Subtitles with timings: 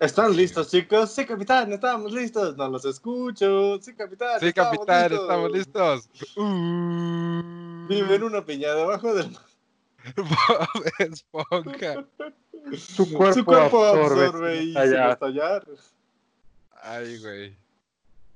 [0.00, 1.12] ¿Están listos, chicos?
[1.12, 2.56] Sí, capitán, estamos listos.
[2.56, 3.78] No los escucho.
[3.82, 4.40] Sí, capitán.
[4.40, 5.20] Sí, estamos capitán, listos.
[5.22, 6.10] estamos listos.
[6.36, 9.42] Uh, Vive en una piña debajo del mar.
[10.16, 12.06] Bob Esponja.
[12.78, 15.10] Su cuerpo, Su cuerpo absorbe, absorbe y estallar.
[15.12, 15.66] estallar.
[16.82, 17.58] Ay, güey.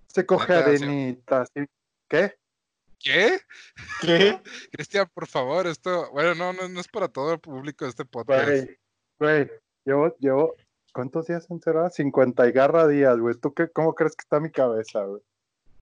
[0.08, 0.90] Se coge Una canción.
[0.90, 1.46] arenita.
[1.46, 1.64] ¿sí?
[2.08, 2.36] ¿Qué?
[2.98, 3.40] ¿Qué?
[4.02, 4.38] ¿Qué?
[4.72, 6.10] Cristian, por favor, esto.
[6.12, 8.46] Bueno, no, no, no es para todo el público de este podcast.
[8.48, 8.78] Güey,
[9.18, 9.50] güey,
[9.84, 10.56] llevo, llevo,
[10.94, 11.90] ¿cuántos días encerrado?
[11.90, 13.34] 50 y garra días, güey.
[13.34, 15.20] ¿Tú qué, cómo crees que está mi cabeza, güey?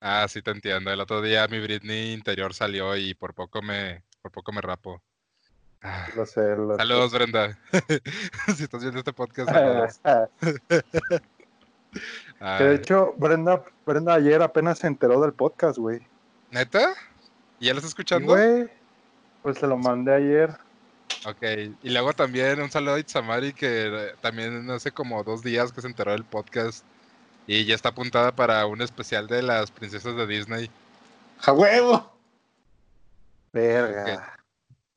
[0.01, 0.91] Ah, sí, te entiendo.
[0.91, 5.01] El otro día mi Britney interior salió y por poco me, por poco me rapo.
[5.83, 6.77] Ah, Lo sé, lo sé.
[6.79, 7.59] Saludos, Brenda.
[8.57, 10.01] si estás viendo este podcast, saludos.
[12.59, 16.01] que de hecho, Brenda, Brenda ayer apenas se enteró del podcast, güey.
[16.51, 16.95] ¿Neta?
[17.61, 18.33] ¿Y ya lo estás Sí, escuchando?
[18.33, 18.69] Güey,
[19.43, 20.51] pues se lo mandé ayer.
[21.27, 21.43] Ok,
[21.83, 25.81] y luego también un saludo a Itzamari que eh, también hace como dos días que
[25.81, 26.85] se enteró del podcast
[27.47, 30.71] y ya está apuntada para un especial de las princesas de Disney.
[31.45, 32.13] ¡A huevo!
[33.53, 34.39] Verga.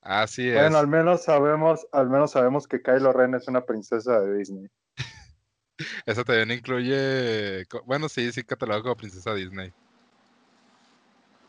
[0.02, 0.56] Así es.
[0.56, 4.70] Bueno, al menos sabemos, al menos sabemos que Kylo Ren es una princesa de Disney.
[6.06, 9.73] Eso también incluye, bueno, sí, sí catalogo como princesa Disney.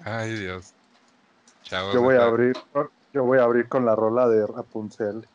[0.00, 0.72] Ay, Dios.
[1.62, 2.56] Chavos, Yo voy a abrir,
[3.16, 5.26] yo voy a abrir con la rola de Rapunzel.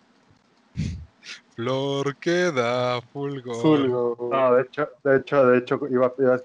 [1.55, 3.55] Flor que da fulgor.
[3.61, 4.29] Fulgo.
[4.31, 6.39] No, de hecho, de hecho, de hecho, iba, iba-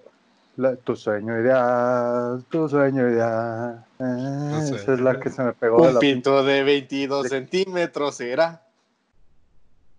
[0.57, 3.87] la- tu sueño ideal, tu sueño ideal.
[3.99, 4.93] eh, esa sé.
[4.95, 8.67] es la que se me pegó de Un la pito de 22 centímetros será.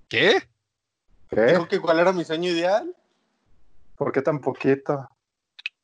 [0.09, 0.41] ¿Qué?
[1.29, 1.45] ¿Qué?
[1.45, 2.95] Dijo que cuál era mi sueño ideal.
[3.95, 5.07] ¿Por qué tan poquito?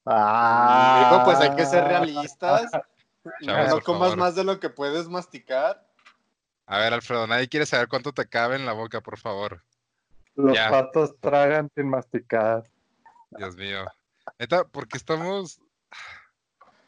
[0.06, 2.72] Dijo, pues hay que ser realistas.
[3.46, 4.18] Chavos, no comas favor.
[4.18, 5.88] más de lo que puedes masticar.
[6.66, 9.64] A ver, Alfredo, nadie quiere saber cuánto te cabe en la boca, por favor.
[10.36, 10.70] Los Ya.
[10.70, 12.64] patos tragan sin masticar.
[13.32, 13.86] Dios mío.
[14.40, 15.60] Neta, porque estamos.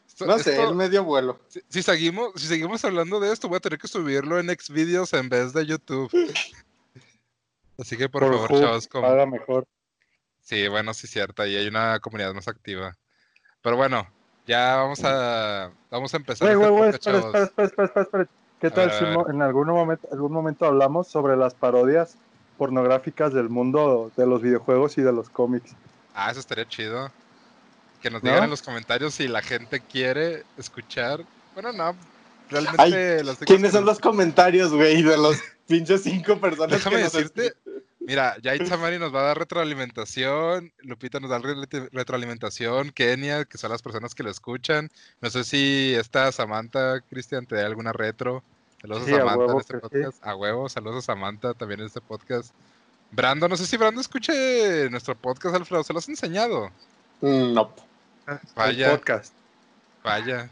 [0.06, 1.38] Esto- No sé, esto- el medio vuelo.
[1.48, 5.12] si, si seguimos, si seguimos hablando de esto, voy a tener que subirlo en Xvideos
[5.12, 6.10] en vez de YouTube.
[7.78, 9.66] Así que por, favor, chavos, com- Paga mejor.
[10.40, 12.96] Sí, bueno, sí es cierto, y hay una comunidad más activa.
[13.60, 14.10] Pero bueno,
[14.46, 16.46] ya vamos a vamos a empezar.
[16.46, 18.28] Güey, güey, güey, podcast, espera, espera, espera, espera, espera, espera.
[18.60, 22.16] ¿Qué tal si en algún momento, algún momento hablamos sobre las parodias
[22.56, 25.72] pornográficas del mundo de los videojuegos y de los cómics?
[26.14, 27.10] Ah, eso estaría chido.
[28.00, 28.30] Que nos ¿No?
[28.30, 31.22] digan en los comentarios si la gente quiere escuchar.
[31.54, 31.94] Bueno, no,
[32.48, 35.36] realmente Ay, ¿Quiénes son los comentarios, güey, de los
[35.66, 37.52] pinches cinco personas Déjame que nos decirte?
[38.06, 43.58] Mira, ya Itzamari nos va a dar retroalimentación, Lupita nos da re- retroalimentación, Kenia, que
[43.58, 44.90] son las personas que lo escuchan.
[45.20, 48.42] No sé si esta Samantha, Cristian, te da alguna retro.
[48.80, 49.82] Saludos Sí, a a Samantha en huevo este que sí.
[49.82, 50.26] podcast.
[50.26, 52.52] A huevo, saludos a Samantha también en este podcast.
[53.10, 56.70] Brando, no sé si Brando escuche nuestro podcast, Alfredo, ¿se lo has enseñado?
[57.20, 57.72] Mm, No.
[58.26, 58.90] El Vaya.
[58.90, 59.32] podcast.
[60.02, 60.48] Vaya,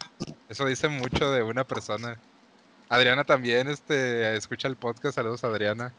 [0.49, 2.17] eso dice mucho de una persona.
[2.89, 5.93] Adriana también este, escucha el podcast, saludos a Adriana.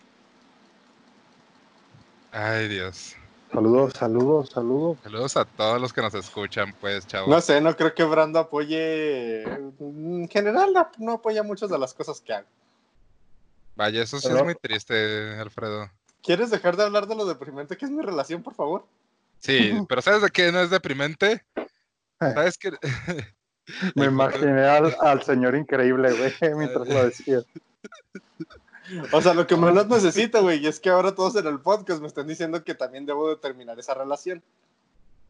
[2.38, 3.16] Ay Dios.
[3.50, 4.98] Saludos, saludos, saludos.
[5.02, 7.30] Saludos a todos los que nos escuchan, pues, chavos.
[7.30, 9.44] No sé, no creo que Brando apoye.
[9.80, 12.48] En general, no, apoya muchas de las cosas que hago.
[13.78, 15.90] Vaya, eso sí Pero- es muy triste, Alfredo.
[16.22, 18.86] ¿Quieres dejar de hablar de lo deprimente que es mi relación, por favor?
[19.40, 21.46] Sí, pero ¿sabes de qué no es deprimente?
[22.20, 22.72] ¿Sabes qué?
[23.96, 27.40] Me imaginé al, al señor increíble, güey, mientras lo decía.
[29.12, 32.02] O sea, lo que menos necesito, güey, y es que ahora todos en el podcast
[32.02, 34.44] me están diciendo que también debo de terminar esa relación.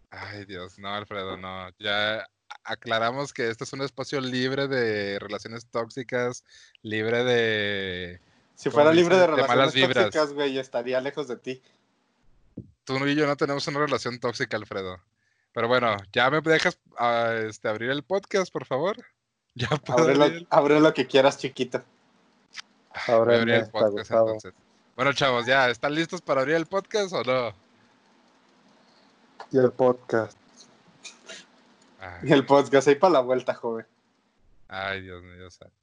[0.09, 1.69] Ay Dios, no, Alfredo, no.
[1.79, 2.27] Ya
[2.63, 6.44] aclaramos que este es un espacio libre de relaciones tóxicas,
[6.81, 8.19] libre de...
[8.55, 11.61] Si fuera libre de relaciones tóxicas, güey, estaría lejos de ti.
[12.85, 14.99] Tú y yo no tenemos una relación tóxica, Alfredo.
[15.53, 18.97] Pero bueno, ya me dejas ah, este, abrir el podcast, por favor.
[19.57, 21.81] Ya puedo Abre lo, abrir el- abre lo que quieras, chiquito.
[23.07, 24.53] Ahora voy a abrir el podcast entonces.
[24.95, 27.53] Bueno, chavos, ¿ya están listos para abrir el podcast o no?
[29.51, 30.38] Y el podcast.
[32.00, 33.86] Ay, Y el podcast ahí para la vuelta, joven.
[34.68, 35.74] ay, Dios mío, santo.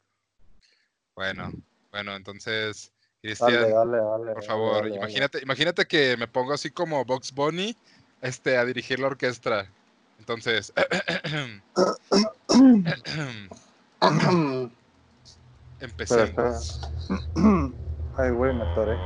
[1.15, 1.53] Bueno,
[1.91, 2.91] bueno, entonces,
[3.23, 4.33] Dale, Cristian, dale, dale.
[4.33, 4.97] por favor, dale, dale.
[4.97, 7.77] imagínate, imagínate que me pongo así como Box Bunny,
[8.23, 9.69] este, a dirigir la orquesta.
[10.19, 10.73] Entonces,
[15.83, 16.23] Espera.
[16.23, 16.81] empecemos.
[18.15, 19.03] Ay, güey, me atoré.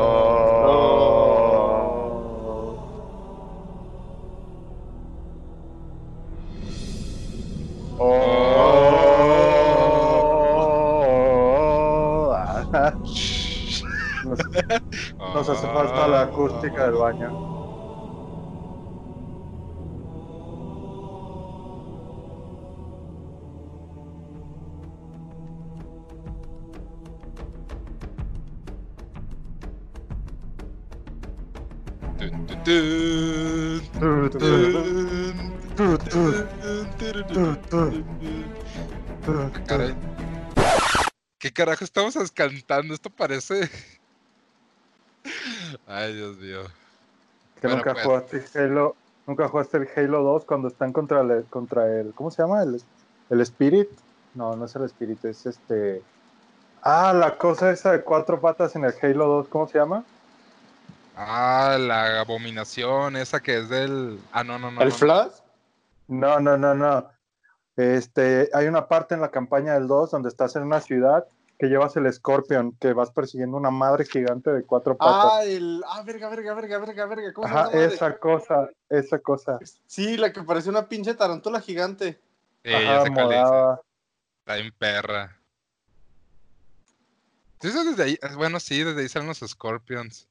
[14.24, 14.39] Nos,
[15.33, 17.56] nos hace falta la acústica del baño.
[39.68, 39.96] Caray.
[41.38, 42.94] ¿Qué carajo estamos cantando?
[42.94, 43.69] Esto parece.
[45.86, 46.64] Ay, Dios mío.
[47.62, 48.06] Que Bueno, nunca pues.
[48.06, 48.96] jugaste Halo,
[49.28, 52.63] nunca jugaste el Halo 2 cuando están contra el, contra el, ¿cómo se llama?
[52.63, 52.81] El,
[53.30, 53.90] el Spirit.
[54.34, 56.02] No, no es el Spirit, es este.
[56.81, 60.04] Ah, la cosa esa de cuatro patas en el Halo 2, ¿cómo se llama?
[61.19, 64.19] Ah, la abominación, esa que es del.
[64.31, 64.84] Ah, no, no, no.
[64.84, 64.96] ¿El no.
[64.96, 65.31] Flash?
[66.08, 67.10] No, no, no, no.
[67.75, 71.25] Este, hay una parte en la campaña del 2 donde estás en una ciudad
[71.58, 75.31] que llevas el Scorpion, que vas persiguiendo una madre gigante de cuatro patas.
[75.34, 75.84] Ah, el.
[75.88, 77.34] Ah, verga, verga, verga, verga, verga.
[77.34, 77.84] ¿Cómo se Ajá, llama?
[77.84, 78.20] esa madre?
[78.20, 79.60] cosa, esa cosa.
[79.88, 82.22] Sí, la que parece una pinche tarantula gigante.
[82.63, 83.81] Sí, ya Ajá, sé cuál morada.
[84.42, 85.36] Está bien perra.
[87.60, 88.20] Sí, eso desde ahí.
[88.36, 90.26] Bueno, sí, desde ahí salen los Scorpions.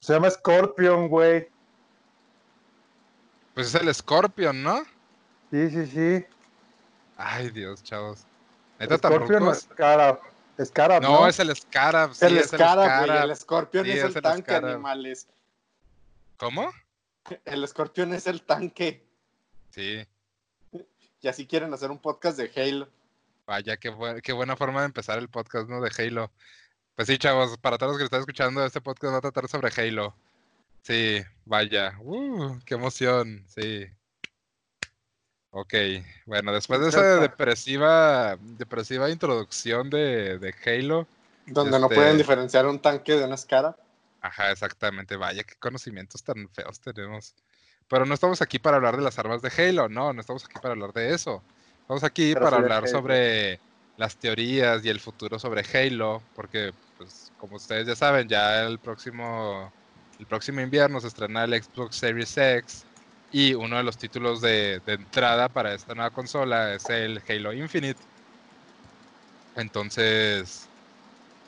[0.00, 1.48] Se llama Scorpion, güey.
[3.54, 4.82] Pues es el Scorpion, ¿no?
[5.50, 6.26] Sí, sí, sí.
[7.16, 8.24] Ay, Dios, chavos.
[8.78, 9.54] ¿Neta Scorpion o?
[9.54, 10.20] Scarab.
[10.64, 11.26] Scarab, No, ¿no?
[11.28, 12.14] es el Scarab.
[12.14, 13.08] sí, el es Scarab, güey.
[13.10, 13.30] Scarab.
[13.30, 14.70] El Scorpion Sí, es, es el el tanque, Scarab.
[14.70, 15.26] animales.
[16.36, 16.70] ¿Cómo?
[17.44, 19.04] El Scorpion es el tanque.
[19.70, 20.06] Sí.
[21.22, 22.88] Y así quieren hacer un podcast de Halo.
[23.46, 25.80] Vaya, qué, qué buena forma de empezar el podcast, ¿no?
[25.82, 26.30] De Halo.
[27.00, 29.72] Pues sí, chavos, para todos los que están escuchando, este podcast va a tratar sobre
[29.74, 30.14] Halo.
[30.82, 31.94] Sí, vaya.
[32.02, 33.86] Uh, qué emoción, sí.
[35.48, 35.72] Ok,
[36.26, 41.06] bueno, después de esa depresiva, depresiva introducción de, de Halo,
[41.46, 43.76] Donde no Este- pueden diferenciar un tanque de una Scarab.
[44.20, 47.34] ajá, exactamente, vaya, qué conocimientos tan feos tenemos.
[47.88, 50.58] Pero no estamos aquí para hablar de las armas de Halo, no, no estamos aquí
[50.60, 51.42] para hablar de eso.
[51.80, 53.58] Estamos aquí Pero para hablar sobre
[54.00, 58.78] las teorías y el futuro sobre Halo, porque, pues, como ustedes ya saben, ya el
[58.78, 59.70] próximo,
[60.18, 62.86] el próximo invierno se estrena el Xbox Series X
[63.30, 68.00] y uno de los títulos de, entrada para esta nueva consola es el Halo Infinite.
[69.54, 70.66] Entonces,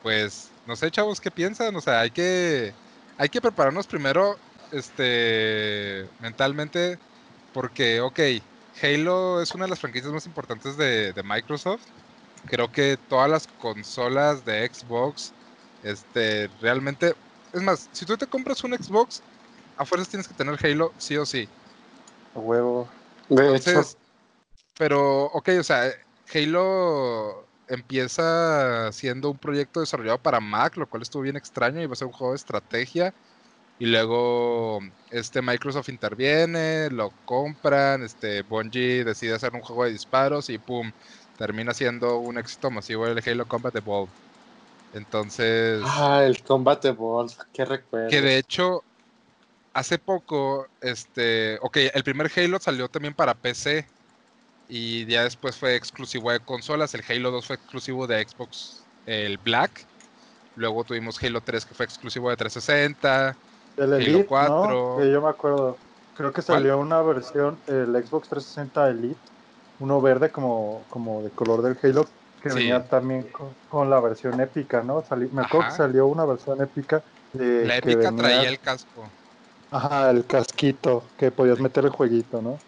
[0.02, 1.75] pues, no sé, chavos, ¿qué piensan?
[1.75, 2.75] O sea, hay que,
[3.16, 4.37] hay que prepararnos primero,
[4.72, 6.99] este, mentalmente,
[7.54, 8.20] porque, ok,
[8.82, 11.82] Halo es una de las franquicias más importantes de, de Microsoft.
[12.46, 15.32] Creo que todas las consolas de Xbox,
[15.82, 17.14] este, realmente,
[17.52, 19.22] es más, si tú te compras un Xbox,
[19.76, 21.48] a fuerzas tienes que tener Halo, sí o sí.
[22.34, 22.88] A huevo.
[23.28, 23.96] De Entonces,
[24.78, 25.92] pero, ok, o sea,
[26.34, 31.92] Halo empieza siendo un proyecto desarrollado para Mac, lo cual estuvo bien extraño y va
[31.92, 33.14] a ser un juego de estrategia.
[33.78, 34.80] Y luego,
[35.10, 40.92] este Microsoft interviene, lo compran, este Bungie decide hacer un juego de disparos y pum,
[41.38, 44.12] termina siendo un éxito masivo el Halo Combat Evolved.
[44.94, 47.34] Entonces, Ah, el Combat Evolved.
[47.52, 48.08] Qué recuerdo.
[48.11, 48.82] que de hecho,
[49.73, 53.87] hace poco, este, ok, el primer Halo salió también para PC
[54.69, 56.94] y ya después fue exclusivo de consolas.
[56.94, 59.87] El Halo 2 fue exclusivo de Xbox, el Black.
[60.56, 63.37] Luego tuvimos Halo 3 que fue exclusivo de 360.
[63.78, 64.69] El Halo Elite, 4.
[64.69, 64.99] ¿no?
[65.02, 65.78] Que yo me acuerdo.
[66.14, 66.59] Creo que ¿Cuál?
[66.59, 69.18] salió una versión, el Xbox 360 Elite,
[69.82, 72.04] uno verde como, como de color del Halo,
[72.40, 72.56] que Sí.
[72.56, 75.02] venía también con, con la versión épica, ¿no?
[75.02, 75.70] Sali- me acuerdo Ajá.
[75.70, 79.12] que salió una versión épica de La épica venía- traía el casco.
[79.70, 82.58] Ajá, el casquito, que podías meter el jueguito, ¿no?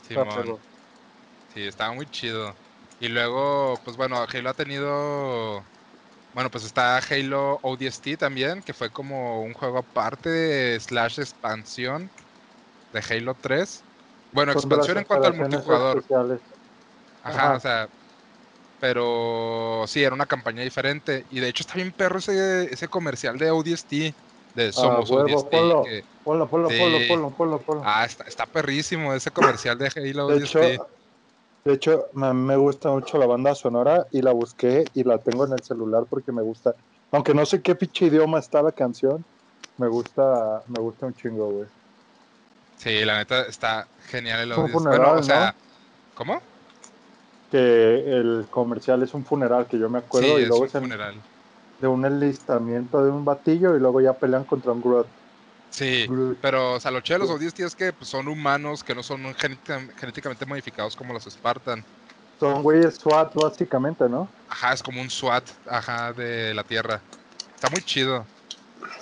[0.00, 0.28] Simón.
[0.28, 0.62] perro.
[1.48, 2.56] Sí, estaba muy chido.
[2.98, 5.62] Y luego, pues bueno, Halo ha tenido.
[6.32, 12.10] Bueno, pues está Halo ODST también, que fue como un juego aparte, slash expansión
[12.92, 13.84] de Halo 3.
[14.32, 15.98] Bueno, expansión en cuanto al multijugador.
[15.98, 16.40] especiales.
[17.22, 17.56] Ajá, Ajá.
[17.56, 17.88] o sea.
[18.78, 21.24] Pero sí, era una campaña diferente.
[21.28, 24.14] Y de hecho está bien perro ese, ese comercial de ODST.
[24.54, 25.50] De Somos Ah, huevo, ODST.
[25.50, 25.82] ponlo.
[25.84, 26.78] que- Ponlo, ponlo, Sí.
[26.78, 27.82] ponlo, ponlo, ponlo, ponlo.
[27.84, 30.74] ah, está, está perrísimo ese comercial de Halo de ODST.
[30.74, 30.88] hecho,
[31.64, 35.46] de hecho, me, me gusta mucho la banda sonora y la busqué y la tengo
[35.46, 36.74] en el celular porque me gusta.
[37.10, 39.24] Aunque no sé qué pinche idioma está la canción,
[39.78, 41.68] me gusta, me gusta un chingo, güey.
[42.76, 45.22] Sí, la neta está genial el funeral, Bueno, o ¿no?
[45.22, 45.56] sea,
[46.14, 46.51] ¿cómo?
[47.52, 50.68] Que el comercial es un funeral, que yo me acuerdo, sí, y es luego un
[50.68, 51.14] es en- funeral.
[51.80, 55.06] de un enlistamiento de un batillo y luego ya pelean contra un Groot.
[55.70, 56.38] Sí, Groot.
[56.40, 59.02] pero o sea, lo chido de los ODST es que pues, son humanos que no
[59.02, 61.84] son genética- genéticamente modificados como los Spartan.
[62.40, 64.28] Son güeyes SWAT, básicamente, ¿no?
[64.48, 67.00] Ajá, es como un SWAT, ajá, de la Tierra.
[67.54, 68.24] Está muy chido.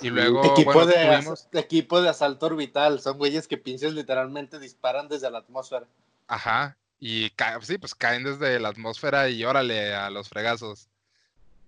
[0.01, 2.99] Y luego, equipo, bueno, de, tuvimos- equipo de asalto orbital.
[2.99, 5.85] Son güeyes que pinches literalmente disparan desde la atmósfera.
[6.27, 6.75] Ajá.
[7.03, 10.87] Y sí, pues caen desde la atmósfera y órale a los fregazos.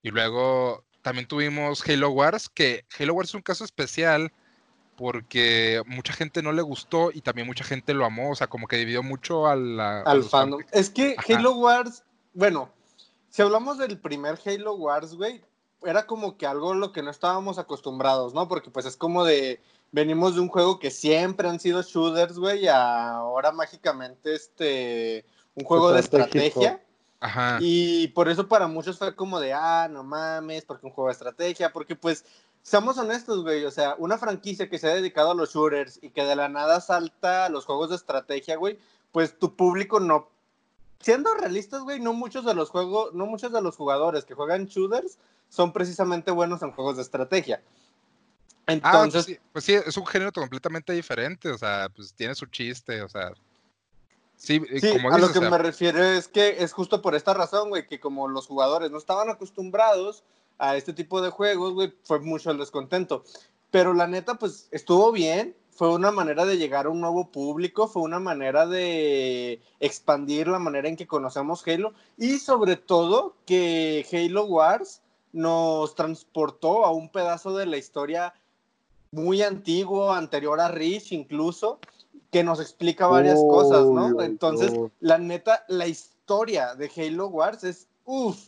[0.03, 4.31] Y luego también tuvimos Halo Wars, que Halo Wars es un caso especial
[4.95, 8.29] porque mucha gente no le gustó y también mucha gente lo amó.
[8.29, 10.61] O sea, como que dividió mucho a la, a Al los fandom.
[10.71, 11.35] Es que Ajá.
[11.35, 12.03] Halo Wars,
[12.35, 12.69] bueno,
[13.29, 15.41] si hablamos del primer Halo Wars, güey,
[15.81, 18.47] era como que algo a lo que no estábamos acostumbrados, ¿no?
[18.47, 19.59] Porque pues es como de,
[19.93, 25.23] venimos de un juego que siempre han sido shooters, güey, y ahora mágicamente este,
[25.55, 26.83] un juego de estrategia.
[27.19, 27.59] Ajá.
[27.61, 31.13] Y por eso para muchos fue como de, ah, no mames, porque un juego de
[31.13, 32.25] estrategia, porque pues,
[32.63, 36.09] seamos honestos, güey, o sea, una franquicia que se ha dedicado a los shooters y
[36.09, 38.79] que de la nada salta a los juegos de estrategia, güey,
[39.11, 40.27] pues tu público no,
[40.99, 44.65] siendo realistas, güey, no muchos de los juegos, no muchos de los jugadores que juegan
[44.65, 45.19] shooters
[45.49, 47.61] son precisamente buenos en juegos de estrategia.
[48.65, 51.49] Ah, Entonces, pues sí, pues sí, es un género completamente diferente.
[51.49, 53.01] O sea, pues tiene su chiste.
[53.01, 53.33] O sea,
[54.35, 54.59] sí,
[54.93, 57.69] como a lo que o sea, me refiero es que es justo por esta razón,
[57.69, 60.23] güey, que como los jugadores no estaban acostumbrados
[60.57, 63.23] a este tipo de juegos, güey, fue mucho el descontento.
[63.69, 67.87] Pero la neta, pues estuvo bien, fue una manera de llegar a un nuevo público,
[67.87, 74.05] fue una manera de expandir la manera en que conocemos Halo y sobre todo que
[74.11, 75.01] Halo Wars
[75.31, 78.35] nos transportó a un pedazo de la historia
[79.13, 81.79] muy antiguo, anterior a Reach incluso,
[82.31, 84.21] que nos explica varias Uy, cosas, ¿no?
[84.21, 88.39] Entonces, la neta, la historia de Halo Wars es, uff,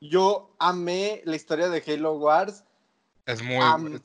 [0.00, 2.64] yo amé la historia de Halo Wars,
[3.26, 4.00] es muy, am-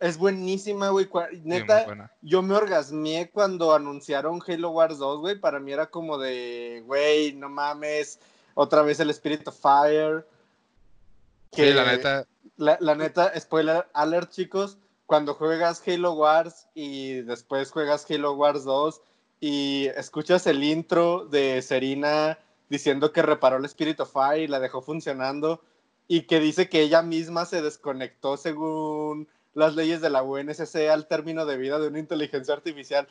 [0.00, 1.08] es buenísima, güey,
[1.44, 2.12] neta, buena.
[2.22, 5.38] yo me orgasmié cuando anunciaron Halo Wars 2, güey.
[5.38, 8.20] Para mí era como de, güey, no mames,
[8.54, 10.26] otra vez el Spirit of Fire.
[11.52, 14.78] Sí, la neta, La, la neta, spoiler alert, chicos.
[15.08, 19.00] Cuando juegas Halo Wars y después juegas Halo Wars 2
[19.40, 22.38] y escuchas el intro de Serena
[22.68, 25.64] diciendo que reparó el Spirit of Fire y la dejó funcionando
[26.08, 31.06] y que dice que ella misma se desconectó según las leyes de la UNSC al
[31.08, 33.08] término de vida de una inteligencia artificial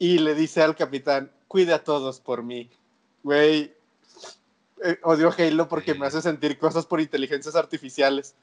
[0.00, 2.68] y le dice al capitán, cuide a todos por mí.
[3.22, 3.72] Güey,
[4.84, 5.98] eh, odio Halo porque Sí.
[6.00, 8.34] me hace sentir cosas por inteligencias artificiales.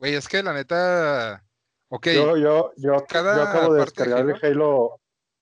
[0.00, 1.44] güey, es que la neta,
[1.88, 5.00] ok, Yo, yo, yo, Cada yo acabo de descargar el Halo,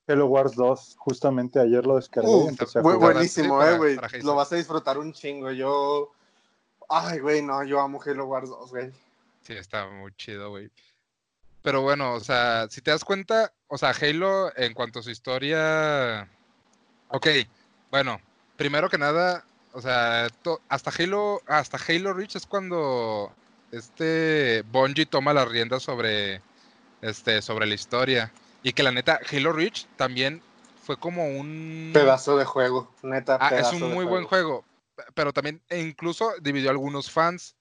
[0.08, 3.12] Halo Wars 2, justamente ayer lo descargué Uh, y empecé a bu- jugar.
[3.14, 4.22] buenísimo, Sí, para- eh, güey.
[4.22, 5.50] Lo vas a disfrutar un chingo.
[5.50, 6.12] Yo.
[6.88, 8.92] Ay, güey, no, yo amo Halo Wars 2, güey.
[9.42, 10.70] sí, está muy chido, güey.
[11.62, 15.10] Pero bueno, o sea, si te das cuenta, o sea, Halo en cuanto a su
[15.10, 16.28] historia,
[17.08, 17.26] ok,
[17.90, 18.20] bueno,
[18.56, 23.32] primero que nada, o sea, to- hasta Halo, hasta Halo Reach es cuando
[23.76, 26.40] este Bungie toma las riendas sobre,
[27.02, 30.42] este, sobre la historia y que la neta Halo Reach también
[30.84, 33.38] fue como un Pedazo de juego, neta.
[33.40, 34.64] Ah, es un muy buen juego,
[34.94, 37.54] pe- pero también e incluso dividió a algunos fans.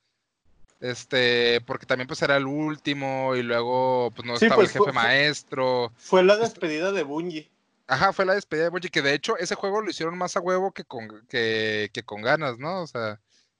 [0.81, 4.73] Este, porque también pues era el último y luego pues no Sí, estaba pues, el
[4.73, 5.91] jefe fue- maestro.
[5.97, 7.49] Fue la despedida de Bungie.
[7.87, 10.41] Ajá, fue la despedida de Bungie, que de hecho ese juego lo hicieron más a
[10.41, 12.81] huevo que con, que, que con ganas, ¿no?
[12.81, 13.19] O sea,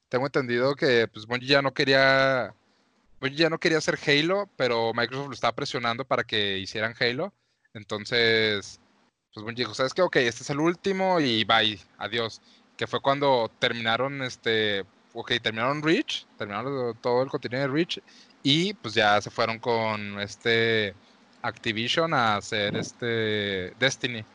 [0.10, 2.54] tengo entendido que pues Bungie ya no quería,
[3.34, 7.34] ya no quería hacer Halo, pero Microsoft lo estaba presionando para que hicieran Halo.
[7.74, 8.80] Entonces,
[9.34, 10.02] pues Bungie dijo, ¿sabes qué?
[10.02, 12.42] Ok, este es el último y bye, adiós.
[12.78, 18.00] Que fue cuando terminaron este, ok, terminaron Reach, terminaron todo el contenido de Reach
[18.44, 20.94] y pues ya se fueron con este
[21.42, 24.26] Activision a hacer este Destiny.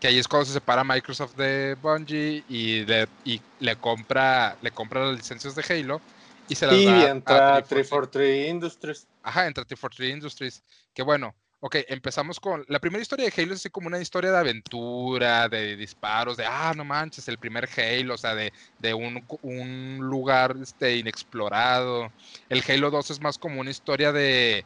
[0.00, 4.70] Que ahí es cuando se separa Microsoft de Bungie y, le- y le compra le
[4.70, 6.00] compra las licencias de Halo
[6.48, 7.88] y se las Y da entra a 343.
[7.88, 9.06] 343 Industries.
[9.22, 10.62] Ajá, entre 343 Industries.
[10.94, 12.64] Que bueno, ok, empezamos con.
[12.68, 16.46] La primera historia de Halo es así como una historia de aventura, de disparos, de
[16.46, 22.10] ah, no manches, el primer Halo, o sea, de, de un, un lugar este, inexplorado.
[22.48, 24.64] El Halo 2 es más como una historia de.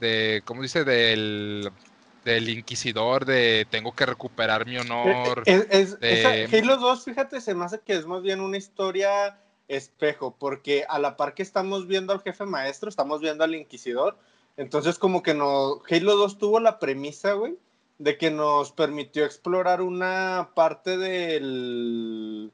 [0.00, 0.84] de ¿Cómo dice?
[0.84, 1.70] Del.
[2.24, 5.42] Del inquisidor, de tengo que recuperar mi honor.
[5.46, 8.40] Eh, Es, es- de- esa- Halo 2, fíjate, se me hace que es más bien
[8.40, 13.44] una historia espejo, porque a la par que estamos viendo al jefe maestro, estamos viendo
[13.44, 14.16] al inquisidor.
[14.56, 15.82] Entonces, como que no.
[15.90, 17.56] Halo 2 tuvo la premisa, güey,
[17.98, 22.50] de que nos permitió explorar una parte del.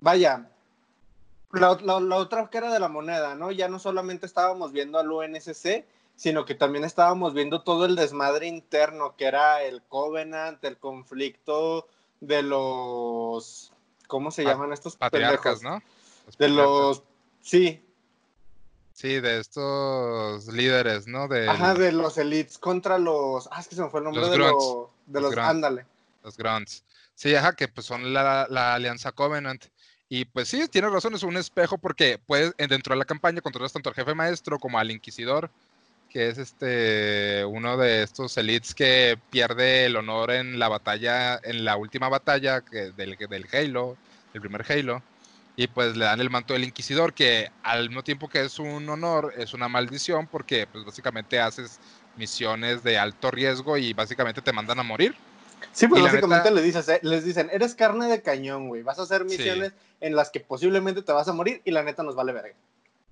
[0.00, 0.48] Vaya.
[1.52, 3.50] La, la- la otra cara de la moneda, ¿no?
[3.52, 5.84] Ya no solamente estábamos viendo al UNSC,
[6.18, 11.86] sino que también estábamos viendo todo el desmadre interno, que era el Covenant, el conflicto
[12.20, 13.72] de los.
[14.08, 15.62] ¿Cómo se llaman estos Patriarcas, pendejos?
[15.62, 15.74] ¿no?
[15.78, 16.56] De patriarcas.
[16.56, 17.02] los.
[17.40, 17.84] Sí.
[18.94, 21.28] Sí, de estos líderes, ¿no?
[21.28, 23.48] De Ajá, de los elites contra los.
[23.52, 24.64] Ah, es que se me fue el nombre Los de, grunts.
[24.64, 25.30] lo- de Los los.
[25.32, 25.50] grunts.
[25.50, 25.86] Ándale.
[26.24, 26.84] los Grunts.
[27.14, 29.64] Sí, ajá, que pues son la, la alianza Covenant.
[30.08, 33.40] Y pues sí, tienes razón, es un espejo porque puedes, en- dentro de la campaña,
[33.40, 35.48] controlas tanto al jefe maestro como al inquisidor,
[36.08, 41.64] que es este uno de estos elites que pierde el honor en la batalla, en
[41.64, 43.96] la última batalla que, del, del Halo,
[44.34, 45.02] el primer Halo.
[45.56, 48.88] Y pues le dan el manto del inquisidor, que al mismo tiempo que es un
[48.88, 51.80] honor, es una maldición, porque pues básicamente haces
[52.16, 55.16] misiones de alto riesgo y básicamente te mandan a morir.
[55.72, 58.82] Sí, pues Y básicamente neta- les, dices, eh, les dicen, eres carne de cañón, güey.
[58.82, 59.36] Vas a hacer Sí.
[59.36, 62.54] misiones en las que posiblemente te vas a morir y la neta nos vale verga.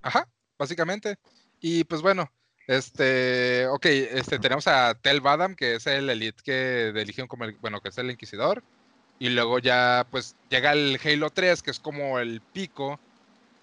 [0.01, 0.25] Ajá,
[0.57, 1.17] básicamente.
[1.59, 2.31] Y pues bueno,
[2.67, 7.57] este, ok, este, tenemos a Tel Badam, que es el elite que eligieron como el,
[7.59, 8.63] bueno, que es el inquisidor.
[9.19, 13.01] Y luego ya, pues, llega el Halo 3, que es como el pico,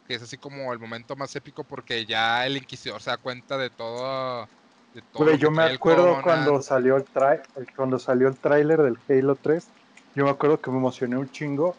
[0.05, 3.59] que es así como el momento más épico porque ya el inquisidor se da cuenta
[3.59, 4.49] de todo.
[4.93, 7.43] De todo yo me acuerdo cuando salió el tra-
[7.77, 9.73] cuando salió el tráiler del Halo 3,
[10.15, 11.77] yo me acuerdo que me emocioné un chingo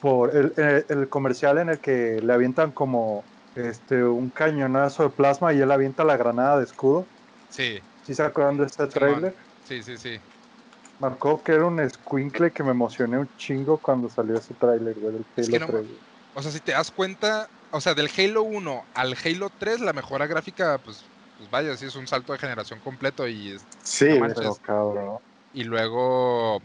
[0.00, 3.30] por el, el- el comercial en el que le avientan como
[3.60, 7.08] este un cañonazo de plasma y él avienta la granada de escudo.
[7.48, 9.36] Sí, ¿Sí se acuerdan de este tráiler?
[9.62, 10.20] sí, sí, sí.
[10.98, 15.14] Marcó que era un squinkle que me emocioné un chingo cuando salió ese tráiler, güey,
[15.14, 15.86] del Halo Es que no 3.
[15.86, 16.00] güey.
[16.34, 19.92] O sea, si te das cuenta, o sea, del Halo 1 al Halo 3, la
[19.92, 24.18] mejora gráfica, pues, pues vaya, sí es un salto de generación completo y es- Sí,
[24.18, 24.28] No.
[24.34, 25.18] Pero cabrón.
[25.52, 26.60] y luego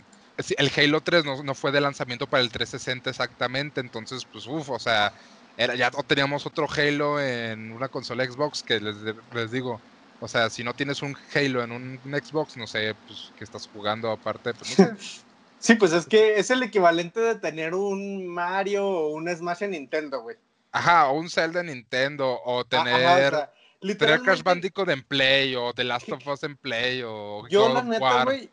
[0.58, 4.70] el Halo 3 no, no fue de lanzamiento para el 360 exactamente, entonces pues uff,
[4.70, 5.14] o sea,
[5.58, 8.96] era, ya teníamos otro Halo en una consola Xbox que les,
[9.34, 9.80] les digo,
[10.20, 13.70] o sea, si no tienes un Halo en un, Xbox, no sé, pues que estás
[13.72, 15.24] jugando aparte, pues no sé.
[15.60, 19.72] Sí, pues es que es el equivalente de tener un Mario o un Smash en
[19.72, 20.36] Nintendo, güey.
[20.74, 25.04] Ajá, o un Zelda en Nintendo, o tener, ajá, o sea, tener Crash Bandicoot en
[25.04, 28.50] Play, o The Last of Us en Play, o Yo, God la neta, güey,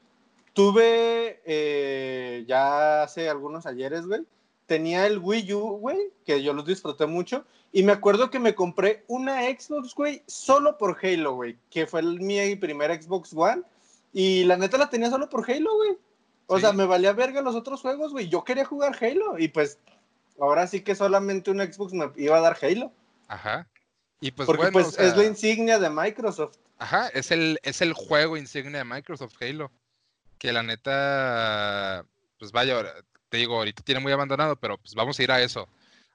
[0.53, 4.21] tuve eh, ya hace algunos ayeres, güey.
[4.71, 7.45] Tenía el Wii U, güey, que yo los disfruté mucho.
[7.73, 11.99] Y me acuerdo que me compré una Xbox, güey, solo por Halo, güey, que fue
[12.03, 13.63] el, mi primer Xbox One.
[14.13, 15.99] Y la neta la tenía solo por Halo, güey.
[16.47, 16.61] O Sí.
[16.61, 18.29] sea, me valía verga los otros juegos, güey.
[18.29, 19.41] Yo quería jugar Halo.
[19.41, 19.81] Y pues,
[20.39, 22.93] ahora sí que solamente un Xbox me iba a dar Halo.
[23.27, 23.67] Ajá.
[24.21, 26.59] Y pues porque bueno, pues o sea, es la insignia de Microsoft.
[26.79, 29.73] Ajá, es el, es el juego insignia de Microsoft Halo.
[30.39, 32.07] Que la neta,
[32.39, 32.95] pues vaya, ahora-
[33.31, 35.69] te digo, ahorita tiene muy abandonado, pero pues vamos a ir a eso.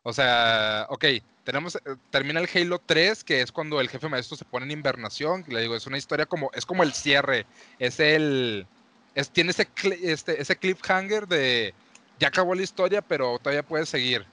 [0.04, 1.06] O sea, ok,
[1.44, 1.80] tenemos, eh,
[2.12, 5.44] termina el Halo 3, que es cuando el jefe maestro se pone en invernación.
[5.48, 7.46] Le digo, es una historia como, es como el cierre,
[7.80, 8.68] es el,
[9.16, 9.68] es, tiene ese,
[10.04, 11.74] este, ese cliffhanger de,
[12.20, 14.26] ya acabó la historia, pero todavía puede seguir.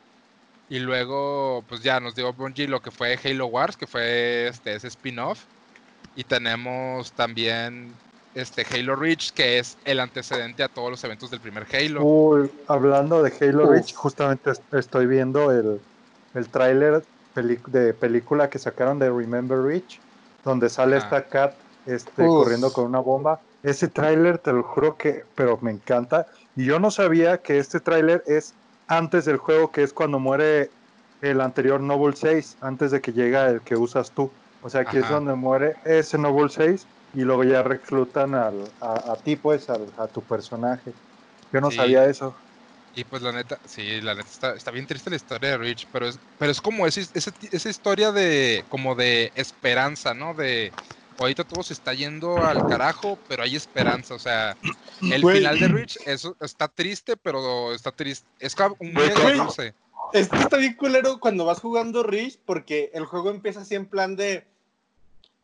[0.68, 4.74] Y luego, pues ya nos dio Bungie lo que fue Halo Wars, que fue este,
[4.74, 5.44] ese spin-off.
[6.16, 7.94] Y tenemos también
[8.34, 12.02] este Halo Reach, que es el antecedente a todos los eventos del primer Halo.
[12.04, 13.70] Uy, hablando de Halo Uf.
[13.70, 15.80] Reach, justamente est- estoy viendo el,
[16.34, 19.98] el tráiler de película que sacaron de Remember Reach,
[20.44, 21.04] donde sale Ajá.
[21.04, 21.54] esta cat
[21.86, 22.44] este, Uf.
[22.44, 23.40] corriendo con una bomba.
[23.62, 26.26] Ese tráiler, te lo juro que, pero me encanta.
[26.56, 28.54] Y yo no sabía que este tráiler es
[28.88, 30.70] antes del juego, que es cuando muere
[31.20, 34.30] el anterior Noble 6, antes de que llega el que usas tú.
[34.62, 35.14] O sea, aquí es Ajá.
[35.14, 39.92] donde muere ese Noble 6 y luego ya reclutan al, a, a ti, pues, al-
[39.98, 40.94] a tu personaje.
[41.52, 41.76] Yo no Sí.
[41.76, 42.36] sabía eso.
[42.94, 45.86] Y pues la neta, sí, la neta está, está bien triste la historia de Reach,
[45.90, 50.34] pero es, pero es como ese, ese- esa historia de, como de esperanza, ¿no?
[50.34, 50.74] De
[51.18, 54.58] ahorita todo se está yendo al carajo, pero hay esperanza, o sea,
[55.00, 59.74] el final de Reach eso está triste, pero está triste, es un dulce.
[60.12, 64.16] Esto está bien culero cuando vas jugando Reach porque el juego empieza así en plan
[64.16, 64.46] de,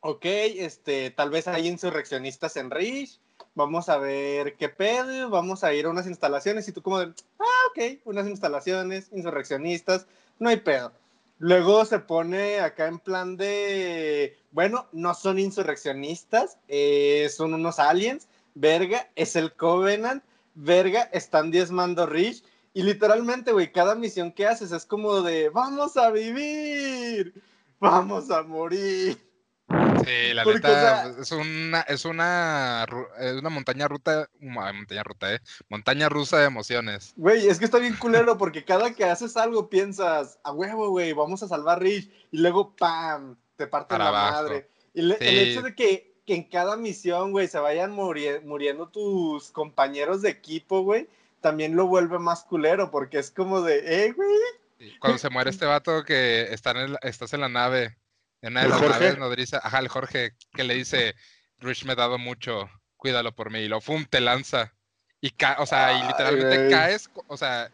[0.00, 3.18] ok, este, tal vez hay insurreccionistas en Reach,
[3.54, 7.12] vamos a ver qué pedo, vamos a ir a unas instalaciones y tú como de,
[7.38, 10.06] ah, ok, unas instalaciones, insurreccionistas,
[10.38, 10.92] no hay pedo.
[11.40, 18.28] Luego se pone acá en plan de, bueno, no son insurreccionistas, eh, son unos aliens,
[18.54, 20.22] verga, es el Covenant,
[20.54, 22.42] verga, están diezmando Reach.
[22.74, 27.40] Y literalmente, güey, cada misión que haces es como de, vamos a vivir,
[27.80, 29.27] vamos a morir.
[29.68, 32.86] Sí, la Porque, o neta, sea- es una, es una,
[33.20, 37.12] es una montaña ruta, ma- montaña ruta, eh, montaña rusa de emociones.
[37.16, 41.12] Güey, es que está bien culero porque cada que haces algo piensas, a huevo, güey,
[41.12, 42.10] vamos a salvar Rich.
[42.30, 43.36] Y luego, ¡pam!
[43.56, 44.42] Te parten Para la abajo.
[44.44, 44.68] madre.
[44.94, 48.88] Y le- el hecho de que, que en cada misión, güey, se vayan muri- muriendo
[48.88, 51.08] tus compañeros de equipo, güey,
[51.40, 54.90] también lo vuelve más culero porque es como de, eh, güey.
[55.00, 57.96] Cuando se muere este vato que está en el- estás en la nave
[58.40, 59.00] En una de ¿El las Jorge?
[59.00, 61.14] naves nodriza, ajá, el Jorge, que le dice,
[61.58, 64.72] Rich me ha dado mucho, cuídalo por mí, y lo fum, te lanza.
[65.20, 67.70] Y ca o sea, y Ay, literalmente caes, o sea,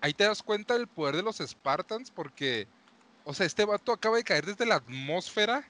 [0.00, 2.66] ahí te das cuenta del poder de los Spartans, porque,
[3.22, 5.64] o sea, este vato acaba de caer desde la atmósfera.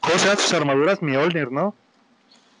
[0.00, 1.00] ¿Cómo se llaman sus armaduras?
[1.00, 1.76] Mjolnir, ¿no?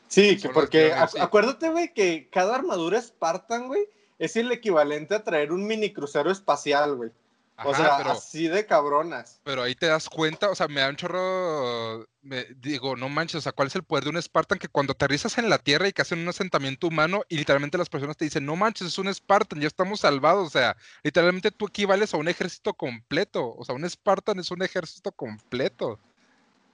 [0.06, 1.18] Sí, que Son porque Mjolnir, ac- sí.
[1.20, 3.88] acuérdate, güey, que cada armadura Spartan, güey,
[4.20, 7.10] es el equivalente a traer un mini crucero espacial, güey.
[7.56, 9.40] Ajá, O sea, pero, así de cabronas.
[9.44, 13.36] pero ahí te das cuenta, o sea, me da un chorro, me digo, no manches,
[13.36, 15.86] o sea, ¿cuál es el poder de un Spartan que cuando aterrizas en la Tierra
[15.86, 18.98] y que hacen un asentamiento humano y literalmente las personas te dicen, no manches, es
[18.98, 23.64] un Spartan, ya estamos salvados, o sea, literalmente tú equivales a un ejército completo, o
[23.64, 26.00] sea, un Spartan es un ejército completo.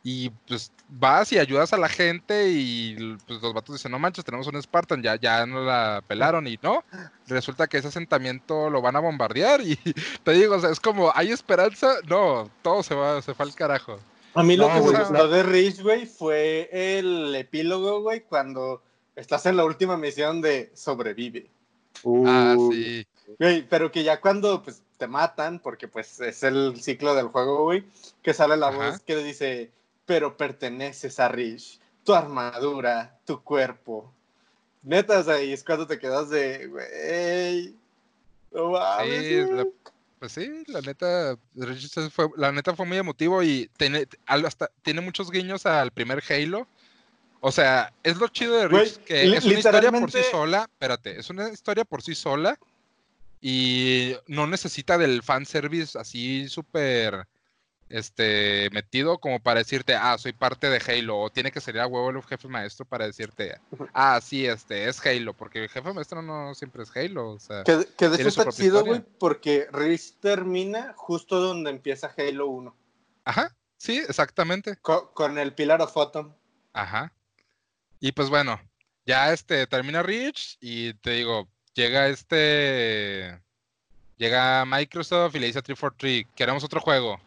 [0.03, 4.25] Y pues vas y ayudas a la gente y pues los vatos dicen, no manches,
[4.25, 6.83] tenemos un Spartan, ya, ya no la pelaron y no,
[7.27, 9.77] resulta que ese asentamiento lo van a bombardear y
[10.25, 11.97] te digo, o sea, es como, ¿hay esperanza?
[12.09, 14.01] No, todo se va, se fue al carajo.
[14.35, 18.83] A mí lo No, que me gustó de Rich, güey, fue el epílogo, güey, cuando
[19.17, 21.51] estás en la última misión de sobrevive.
[22.25, 22.75] Ah, Uy.
[22.75, 23.07] sí.
[23.39, 27.65] Güey, pero que ya cuando pues te matan, porque pues es el ciclo del juego,
[27.65, 27.85] güey,
[28.23, 28.91] que sale la Ajá.
[28.91, 29.71] voz que dice,
[30.11, 34.13] pero perteneces a Rich, tu armadura, tu cuerpo.
[34.83, 37.77] Neta, o sea, y es cuando te quedas de, güey,
[38.51, 39.57] no mames, Sí, güey".
[39.57, 39.67] la-
[40.19, 45.01] pues sí, la neta, Rich fue, la neta fue muy emotivo y tiene, hasta, tiene
[45.01, 46.67] muchos guiños al primer Halo.
[47.39, 51.21] O sea, es lo chido de Rich, que es una historia por sí sola, espérate,
[51.21, 52.59] es una historia por sí sola
[53.41, 57.29] y no necesita del fanservice así súper
[57.91, 61.87] este, metido como para decirte, ah, soy parte de Halo, o tiene que salir a
[61.87, 63.59] huevo el jefe maestro para decirte,
[63.93, 67.65] ah, sí, este, es Halo, porque el jefe maestro no siempre es Halo, o sea...
[67.65, 72.77] Que, que de hecho está chido, güey, porque Rich termina justo donde empieza Halo 1,
[73.25, 74.77] Ajá, sí, exactamente.
[74.81, 76.35] co- con, el Pilar of Photon.
[76.73, 77.13] Ajá.
[77.99, 78.61] Y pues bueno,
[79.05, 83.39] ya este termina Rich y te digo, llega este
[84.17, 87.21] llega Microsoft y le dice a 343, queremos otro juego.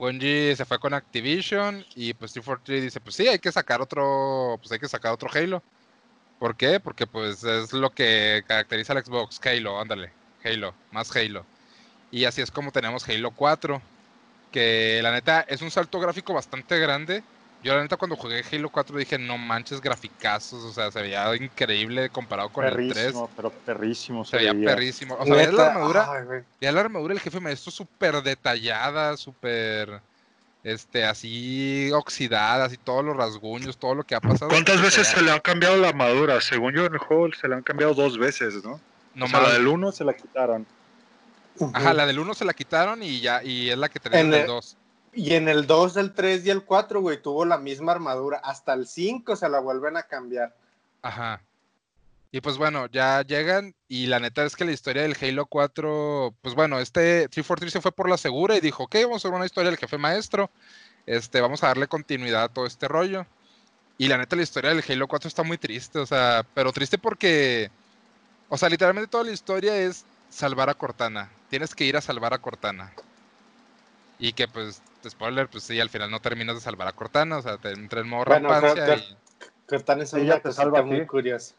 [0.00, 4.56] Bungie se fue con Activision y pues 343 dice, pues sí, hay que sacar otro,
[4.58, 5.62] pues hay que sacar otro Halo.
[6.38, 6.80] ¿Por qué?
[6.80, 10.10] Porque pues es lo que caracteriza al Xbox, Halo, ándale,
[10.42, 11.44] Halo, más Halo.
[12.10, 13.82] Y así es como tenemos Halo 4,
[14.50, 17.22] que la neta es un salto gráfico bastante grande.
[17.62, 21.34] Yo la neta cuando jugué Halo 4 dije, no manches graficazos, o sea, se veía
[21.36, 22.88] increíble comparado con el 3.
[22.94, 24.24] perrísimo, pero perrísimo.
[24.24, 24.66] Se veía veía.
[24.70, 25.16] perrísimo.
[25.18, 26.10] O sea, veías la armadura,
[26.58, 30.00] veías la armadura del jefe maestro súper detallada, súper,
[30.64, 34.48] este, así oxidada, así todos los rasguños, todo lo que ha pasado.
[34.50, 36.40] ¿Cuántas se veces veía- se le han cambiado la armadura?
[36.40, 38.80] Según yo en el juego se le han cambiado dos veces, ¿no?
[39.14, 40.66] No o sea, la del 1 se la quitaron.
[41.74, 44.32] Ajá, la del 1 se la quitaron y ya, y es la que tenía En
[44.32, 44.78] el- 2.
[45.12, 48.38] Y en el 2, el 3 y el 4, güey, tuvo la misma armadura.
[48.38, 50.54] Hasta el 5 se la vuelven a cambiar.
[51.02, 51.42] Ajá.
[52.32, 56.32] Y pues bueno, ya llegan y la neta es que la historia del Halo 4,
[56.40, 59.36] pues bueno, este 343 se fue por la segura y dijo, ok, vamos a hacer
[59.36, 60.48] una historia del jefe maestro,
[61.06, 63.26] este, vamos a darle continuidad a todo este rollo.
[63.98, 66.98] Y la neta la historia del Halo 4 está muy triste, o sea, pero triste
[66.98, 67.70] porque,
[68.48, 71.30] o sea, literalmente toda la historia es salvar a Cortana.
[71.50, 72.92] Tienes que ir a salvar a Cortana.
[74.20, 77.42] Y que pues, spoiler, pues sí, al final no terminas de salvar a Cortana, o
[77.42, 79.16] sea, te entra en modo Bueno, rampancia y...
[79.66, 81.54] Cortana es una te salva a muy curiosa.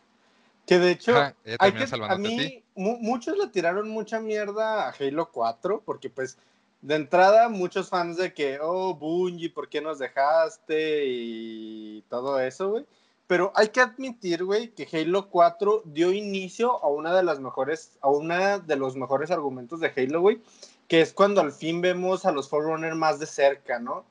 [0.67, 4.88] Que de hecho, Ajá, hay que, a a mí, mu- muchos le tiraron mucha mierda
[4.88, 6.38] a Halo 4, porque pues
[6.82, 11.06] de entrada muchos fans de que, oh, Bungie, ¿por qué nos dejaste?
[11.06, 12.86] Y todo eso, güey.
[13.27, 17.97] Pero hay que admitir, güey, que Halo 4 dio inicio a una de las mejores,
[18.01, 20.41] a una de los mejores argumentos de Halo, güey,
[20.91, 24.04] que es cuando al fin vemos a los Forerunner más de cerca, ¿no?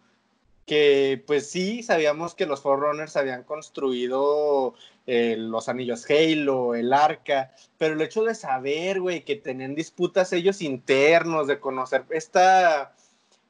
[0.64, 4.72] Que pues sí, sabíamos que los Forerunners habían construido
[5.06, 10.32] eh, los anillos Halo, el arca, pero el hecho de saber, güey, que tenían disputas
[10.32, 12.94] ellos internos, de conocer esta,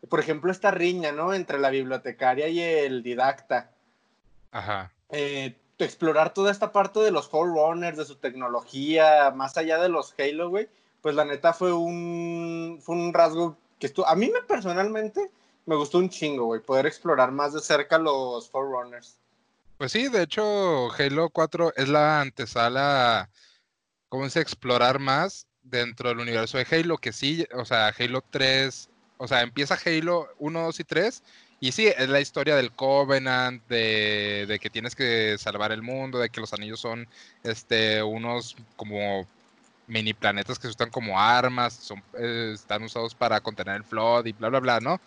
[0.09, 1.33] por ejemplo, esta riña, ¿no?
[1.33, 3.71] Entre la bibliotecaria y el didacta.
[4.51, 4.91] Ajá.
[5.11, 10.17] Eh, explorar toda esta parte de los Forerunners, de su tecnología, más allá de los
[10.19, 10.69] Halo, güey,
[11.03, 15.31] pues la neta fue un, fue un rasgo que estuvo, a mí me personalmente
[15.67, 19.17] me gustó un chingo, güey, poder explorar más de cerca los Forerunners.
[19.79, 23.31] Pues sí, de hecho, Halo 4 es la antesala,
[24.09, 26.99] ¿cómo se explorar más dentro del universo de Halo?
[26.99, 31.23] Que sí, o sea, Halo 3, o sea, empieza Halo 1, 2 y 3,
[31.61, 36.19] y sí, es la historia del Covenant, de, de que tienes que salvar el mundo,
[36.19, 37.07] de que los anillos son
[37.43, 39.27] este, unos como
[39.91, 44.27] mini planetas que se usan como armas, son, eh, están usados para contener el flood
[44.27, 44.99] y bla, bla, bla, ¿no?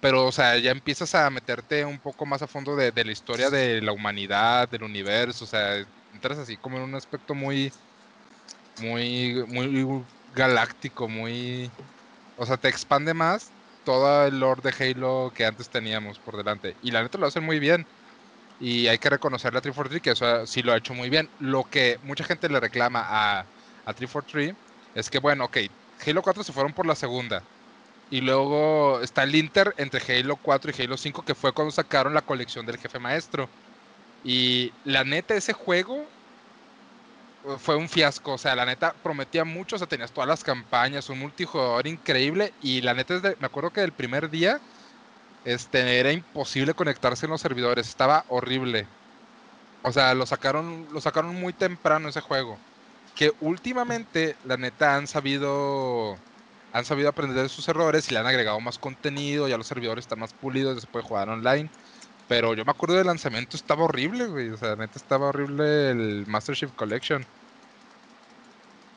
[0.00, 3.12] pero, o sea, ya empiezas a meterte un poco más a fondo de, de la
[3.12, 7.72] historia de la humanidad, del universo, o sea, entras así como en un aspecto muy,
[8.76, 11.72] muy, muy galáctico, muy,
[12.34, 16.76] o sea, te expande más todo el lore de Halo que antes teníamos por delante.
[16.80, 17.86] Y la neta lo hacen muy bien.
[18.58, 21.30] Y hay que reconocerle a 343 que eso sí lo ha hecho muy bien.
[21.38, 23.48] Lo que mucha gente le reclama a,
[23.86, 24.54] a 343
[24.94, 25.58] es que, bueno, ok,
[26.06, 27.42] Halo 4 se fueron por la segunda.
[28.10, 32.14] Y luego está el Inter entre Halo 4 y Halo 5, que fue cuando sacaron
[32.14, 33.48] la colección del jefe maestro.
[34.22, 36.06] Y la neta, ese juego
[37.58, 38.34] fue un fiasco.
[38.34, 39.76] O sea, la neta prometía mucho.
[39.76, 42.52] O sea, tenías todas las campañas, un multijugador increíble.
[42.62, 44.60] Y la neta, es de, me acuerdo que el primer día
[45.44, 47.88] este, era imposible conectarse en los servidores.
[47.88, 48.86] Estaba horrible.
[49.82, 52.58] O sea, lo sacaron, lo sacaron muy temprano ese juego.
[53.14, 56.16] Que últimamente, la neta, han sabido.
[56.72, 59.46] Han sabido aprender de sus errores y le han agregado más contenido.
[59.46, 61.70] Ya los servidores están más pulidos, se puede jugar online.
[62.26, 64.50] Pero yo me acuerdo del lanzamiento, estaba horrible, güey.
[64.50, 67.24] O sea, neta estaba horrible el Master Chief Collection.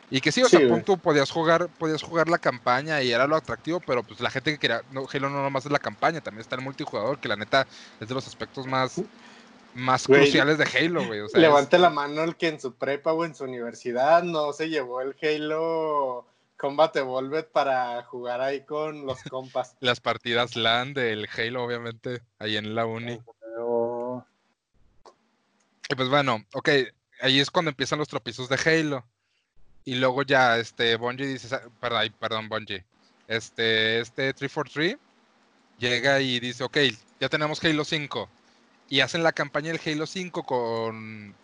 [0.09, 3.35] Y que sí, o sea, punto, podías jugar, podías jugar la campaña y era lo
[3.35, 6.41] atractivo, pero pues la gente que quería, no, Halo no nomás es la campaña, también
[6.41, 7.67] está el multijugador, que la neta
[7.99, 9.01] es de los aspectos más,
[9.77, 11.21] más Güey, cruciales de Halo, güey.
[11.21, 14.23] O sea, es- Levante la mano el que en su prepa o en su universidad
[14.23, 16.25] no se llevó el Halo
[16.57, 19.75] Combat Evolved para jugar ahí con los compas.
[19.79, 23.19] las partidas LAN del Halo, obviamente, ahí en la uni.
[23.41, 24.25] Pero-
[25.89, 26.69] Y pues bueno, ok,
[27.21, 29.05] ahí es cuando empiezan los tropiezos de Halo.
[29.85, 31.47] Y luego ya, este, Bungie dice,
[31.79, 32.83] perdón, perdón, Bungie.
[33.27, 34.97] Este, este 343
[35.79, 36.77] llega y dice, ok,
[37.21, 38.29] ya tenemos Halo 5.
[38.87, 41.39] Y hacen la campaña del Halo 5 con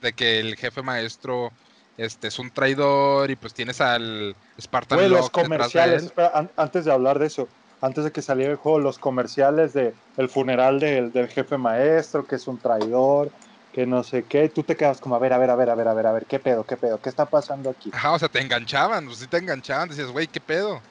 [0.00, 1.50] de que el jefe maestro
[1.96, 6.06] este, es un traidor y pues tienes al Spartan Güey, los de comerciales, él.
[6.06, 9.72] espera, an- antes de hablar de eso, antes de que saliera el juego, los comerciales
[9.74, 13.34] de el funeral del, del jefe maestro, que es un traidor,
[13.70, 15.74] que no sé qué, tú te quedas como, a ver, a ver, a ver, a
[15.74, 17.90] ver, a ver, a ver, qué pedo, qué pedo, qué está pasando aquí.
[17.90, 20.86] Ajá, o sea, te enganchaban, pues sí te enganchaban, decías, güey, ¿qué pedo?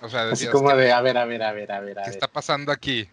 [0.00, 1.98] O sea, Así decías, como ¿qué, de, a ver, a ver, a ver, a ver,
[1.98, 2.10] a qué ver.
[2.10, 3.10] está pasando aquí?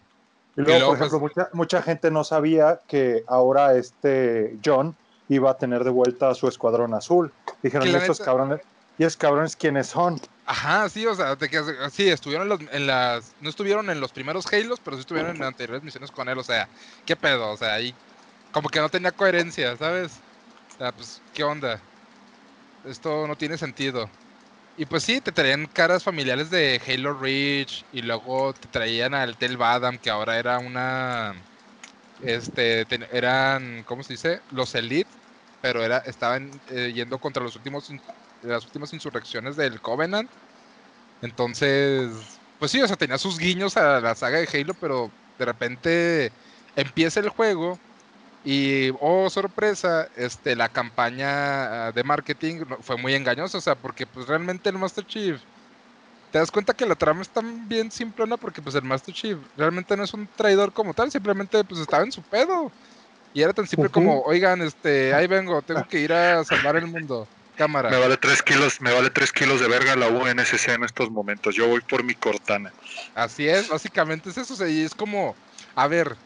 [0.58, 5.50] Y luego, luego, por ejemplo, mucha, mucha gente no sabía que ahora este John iba
[5.52, 7.32] a tener de vuelta a su escuadrón azul.
[7.62, 8.60] Dijeron, Que ¿y la estos neta- cabrones?
[8.96, 10.20] ¿Y esos cabrones quiénes son?
[10.44, 14.00] Ajá, sí, o sea, te quedas, sí, estuvieron en, los- en las, no estuvieron en
[14.00, 16.68] los primeros Halos, pero sí estuvieron en anteriores misiones con él, o sea,
[17.04, 17.52] ¿qué pedo?
[17.52, 17.96] O sea, ahí
[18.50, 20.24] como que no tenía coherencia, ¿sabes?
[20.70, 21.88] O sea, pues, ¿qué onda?
[22.82, 24.10] Esto no tiene sentido.
[24.80, 29.36] Y pues sí, te traían caras familiares de Halo Reach y luego te traían al
[29.36, 31.32] Tel Badam, que ahora era una,
[32.18, 32.86] este,
[33.16, 34.42] eran, ¿cómo se dice?
[34.50, 35.10] Los Elite,
[35.60, 37.88] pero era, estaban eh, yendo contra los últimos
[38.40, 40.32] las últimas insurrecciones del Covenant.
[41.20, 45.44] Entonces, pues sí, o sea, tenía sus guiños a la saga de Halo, pero de
[45.44, 46.34] repente
[46.76, 47.82] empieza el juego
[48.44, 54.06] y, oh, sorpresa, este, la campaña ah, de marketing fue muy engañosa, o sea, porque
[54.06, 55.40] pues realmente el Master Chief,
[56.30, 59.38] te das cuenta que la trama es tan bien simplona porque pues el Master Chief
[59.56, 62.70] realmente no es un traidor como tal, simplemente pues estaba en su pedo.
[63.34, 66.86] Y era tan simple como, oigan, este, ahí vengo, tengo que ir a salvar el
[66.86, 67.28] mundo.
[67.56, 67.90] Cámara.
[67.90, 71.56] Me vale 3 kilos, me vale tres kilos de verga la UNSC en estos momentos.
[71.56, 72.72] Yo voy por mi Cortana.
[73.16, 75.34] Así es, básicamente es eso, o sea, y es como,
[75.74, 76.16] a ver,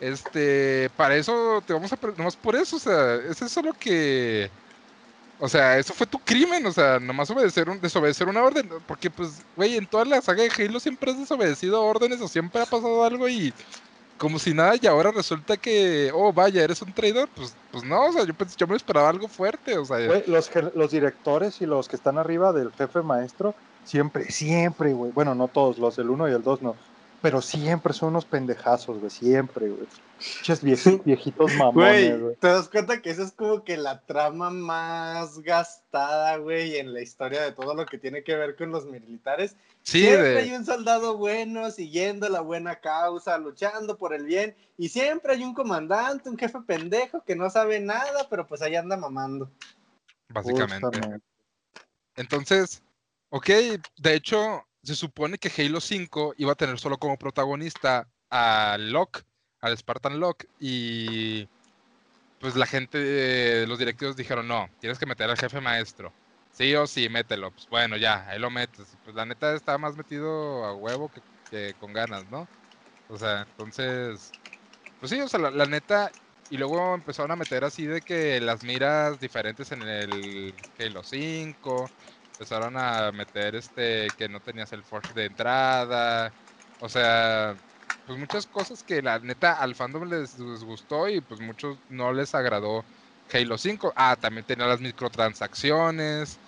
[0.00, 4.50] este, para eso te vamos a, nomás por eso, o sea, es eso lo que,
[5.40, 9.10] o sea, eso fue tu crimen, o sea, nomás obedecer un, desobedecer una orden, porque
[9.10, 12.66] pues, güey, en toda la saga de Halo siempre has desobedecido órdenes o siempre ha
[12.66, 13.52] pasado algo y
[14.18, 18.06] como si nada y ahora resulta que, oh, vaya, eres un traidor, pues, pues no,
[18.06, 21.88] o sea, yo, yo me esperaba algo fuerte, o sea, los, los directores y los
[21.88, 25.12] que están arriba del jefe maestro, siempre, siempre, güey.
[25.12, 26.76] Bueno, no todos, los del 1 y el 2 no.
[27.20, 29.10] Pero siempre son unos pendejazos, güey.
[29.10, 29.86] Siempre, güey.
[30.62, 32.36] Vie- viejitos mamones, Güey, güey.
[32.36, 37.00] te das cuenta que esa es como que la trama más gastada, güey, en la
[37.00, 39.56] historia de todo lo que tiene que ver con los militares.
[39.82, 44.54] sí, siempre de- hay un soldado bueno siguiendo la buena causa, luchando por el bien,
[44.76, 48.76] y siempre hay un comandante, un jefe pendejo que no sabe nada, pero pues ahí
[48.76, 49.50] anda mamando.
[50.28, 50.86] básicamente.
[50.86, 51.24] Justamente.
[52.16, 52.82] Entonces,
[53.30, 53.46] ok,
[53.98, 59.22] de hecho, se supone que Halo 5 iba a tener solo como protagonista a Locke,
[59.60, 61.50] al Spartan Locke, y
[62.38, 66.16] pues la gente, los directivos dijeron, no, tienes que meter al jefe maestro.
[66.50, 67.52] Sí o sí, mételo.
[67.52, 68.98] Pues bueno, ya, ahí lo metes.
[69.02, 72.50] Pues la neta está más metido a huevo que, que con ganas, ¿no?
[73.06, 74.36] O sea, entonces,
[74.98, 76.12] pues sí, o sea, la, la neta,
[76.48, 81.92] y luego empezaron a meter así de que las miras diferentes en el Halo 5,
[82.38, 86.32] empezaron a meter este que no tenías el forge de entrada,
[86.78, 87.56] o sea,
[88.06, 92.12] pues muchas cosas que la neta al fandom les, les gustó y pues muchos no
[92.12, 92.84] les agradó
[93.32, 93.92] Halo 5.
[93.96, 96.38] Ah, también tenía las microtransacciones.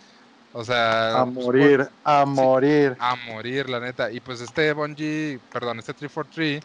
[0.52, 2.96] O sea, A pues, morir, a morir.
[3.00, 4.12] a morir, la neta.
[4.12, 6.62] Y pues este Bungie, perdón, este 343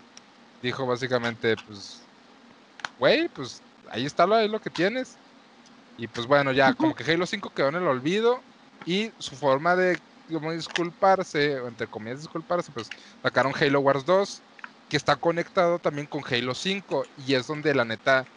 [0.62, 2.00] dijo básicamente, pues,
[3.00, 5.18] güey, pues ahí está lo, ahí lo que tienes.
[5.98, 8.40] Y pues bueno, ya como que Halo 5 quedó en el olvido
[8.86, 12.94] y su forma de como disculparse, entre comillas disculparse, pues
[13.24, 14.46] sacaron Halo Wars 2,
[14.90, 18.30] que está conectado también con Halo 5 y es donde la neta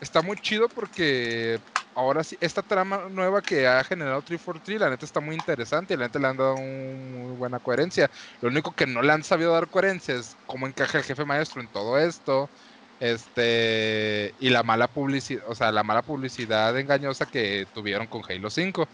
[0.00, 1.60] está muy chido porque
[1.94, 5.96] ahora sí, esta trama nueva que ha generado 343, la neta está muy interesante y
[5.96, 8.10] la neta le han dado un- muy buena coherencia.
[8.40, 11.60] Lo único que no le han sabido dar coherencia es cómo encaja el jefe maestro
[11.62, 12.50] en todo esto.
[12.98, 18.48] Este, y la mala publicidad, o sea, la mala publicidad engañosa que tuvieron con Halo
[18.50, 18.90] 5.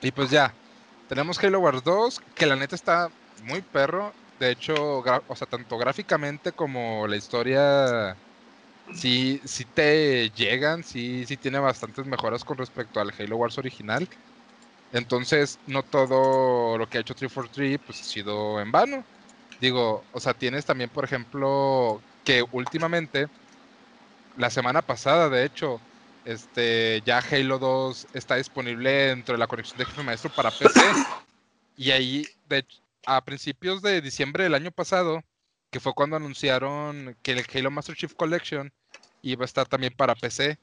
[0.00, 0.58] Y pues ya,
[1.06, 4.16] tenemos Halo Wars 2, que la neta está muy perro.
[4.38, 8.22] De hecho, o sea, tanto gráficamente como la historia
[8.90, 14.08] sí, sí te llegan, sí, sí tiene bastantes mejoras con respecto al Halo Wars original.
[14.92, 19.08] Entonces, no todo lo que ha hecho 343 pues, ha sido en vano.
[19.60, 23.28] Digo, o sea, tienes también, por ejemplo, que últimamente,
[24.34, 25.87] la semana pasada, de hecho,
[26.28, 30.80] este, ya Halo 2 está disponible dentro de la conexión de jefe maestro para PC.
[31.76, 32.66] Y ahí, de
[33.06, 35.22] a principios de diciembre del año pasado,
[35.70, 38.70] que fue cuando anunciaron que el Halo Master Chief Collection
[39.22, 40.58] iba a estar también para PC.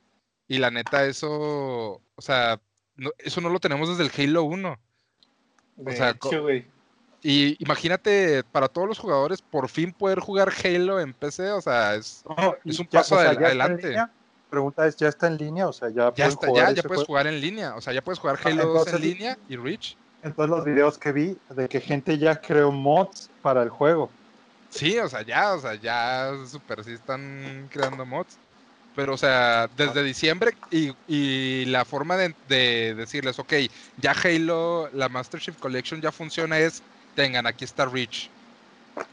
[0.48, 2.60] Y la neta, eso, o sea,
[2.96, 4.80] no- eso no lo tenemos desde el Halo 1.
[5.78, 6.30] De sea, hecho.
[7.24, 11.96] Y imagínate, para todos los jugadores, por fin poder jugar Halo en PC, o sea,
[11.96, 13.96] es, No, es un ya- paso o sea, adel- ¿ya está en adelante.
[14.56, 15.68] Pregunta es, ¿ya está en línea?
[15.68, 17.06] O sea, ya, ya pueden está, jugar ya, ese ya puedes juego?
[17.08, 19.98] jugar en línea, o sea, ya puedes jugar Ah, Halo 2 en línea y Reach.
[20.24, 24.10] Entonces los videos que vi de que gente ya creó mods para el juego.
[24.70, 28.38] Sí, o sea, ya, o sea, ya super sí están creando mods.
[28.96, 33.54] Pero, o sea, desde diciembre y, y la forma de, de decirles, ok,
[33.98, 36.82] ya Halo, la Master Chief Collection ya funciona es,
[37.14, 38.30] tengan, aquí está Reach.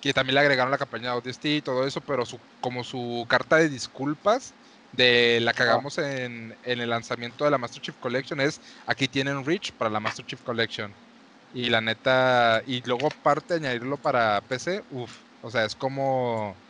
[0.00, 3.26] Que también le agregaron la campaña de ODST y todo eso, pero su, como su
[3.28, 4.55] carta de disculpas
[4.92, 9.09] de la que hagamos en, en el lanzamiento de la Master Chief Collection es, aquí
[9.09, 10.96] tienen Reach para la Master Chief Collection.
[11.52, 16.64] Y la neta, y luego aparte añadirlo para PC, uff, o sea, es como,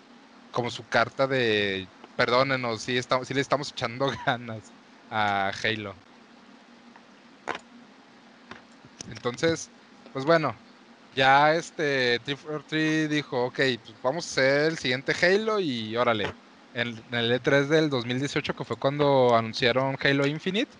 [0.50, 4.74] como su carta de, perdónenos, sí, estamos, sí le estamos echando ganas
[5.08, 6.04] a Halo.
[9.06, 9.72] Entonces,
[10.12, 10.60] pues bueno,
[11.10, 16.36] ya este 343 dijo, ok, pues vamos a hacer el siguiente Halo y órale.
[16.74, 20.76] En, en el E3 del 2018, que fue cuando anunciaron Halo Infinite,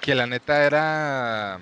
[0.00, 1.58] que la neta era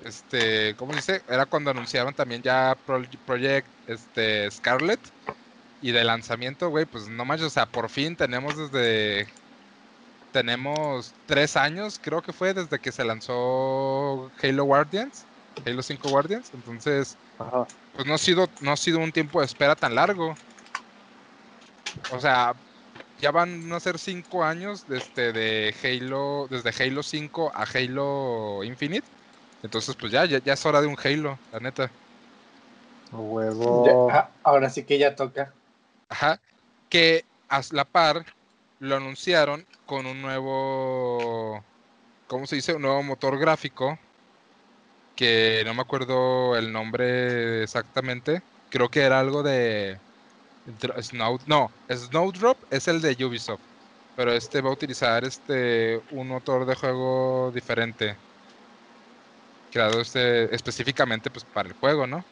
[0.00, 1.24] este, ¿cómo se dice?
[1.28, 5.00] Era cuando anunciaron también ya Pro- Project este, Scarlet.
[5.80, 9.28] Y de lanzamiento, güey, pues no manches, o sea, por fin tenemos desde.
[10.30, 15.28] Tenemos tres años, creo que fue, desde que se lanzó Halo Guardians,
[15.64, 16.52] Halo 5 Guardians.
[16.54, 17.70] Entonces, Ajá.
[17.92, 20.40] pues no ha sido, no ha sido un tiempo de espera tan largo.
[22.12, 22.54] O sea,
[23.20, 29.06] ya van a ser cinco años desde de Halo, desde Halo 5 a Halo Infinite.
[29.62, 31.90] Entonces, pues ya, ya, ya es hora de un Halo, la neta.
[33.12, 34.08] Huevo.
[34.10, 35.52] Ya, ah, ahora sí que ya toca.
[36.08, 36.40] Ajá.
[36.88, 38.24] Que a la par
[38.78, 41.62] lo anunciaron con un nuevo,
[42.26, 42.74] ¿cómo se dice?
[42.74, 43.98] Un nuevo motor gráfico.
[45.14, 48.42] Que no me acuerdo el nombre exactamente.
[48.70, 49.98] Creo que era algo de
[51.02, 53.62] Snow, no, Snowdrop es el de Ubisoft.
[54.14, 58.18] Pero este va a utilizar este un motor de juego diferente.
[59.70, 62.24] Creado este específicamente pues para el juego, ¿no?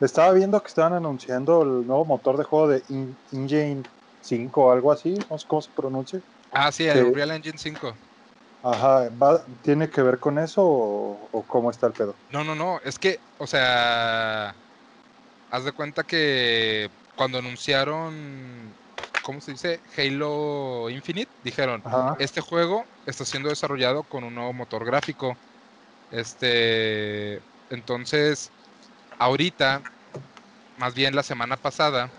[0.00, 3.82] Estaba viendo que estaban anunciando el nuevo motor de juego de In- Engine
[4.20, 6.22] 5 o algo así, no sé cómo se pronuncia.
[6.50, 7.04] Ah, sí, el Sí.
[7.04, 7.98] Unreal Engine 5.
[8.62, 12.22] Ajá, ¿va- ¿tiene que ver con eso o, o cómo está el pedo?
[12.28, 14.62] No, no, no, es que, o sea,
[15.50, 18.78] haz de cuenta que cuando anunciaron,
[19.22, 19.82] ¿cómo se dice?
[19.96, 22.16] Halo Infinite, dijeron, Ajá.
[22.18, 25.40] este juego está siendo desarrollado con un nuevo motor gráfico.
[26.10, 28.54] Este, entonces,
[29.18, 29.86] ahorita,
[30.76, 32.12] más bien la semana pasada,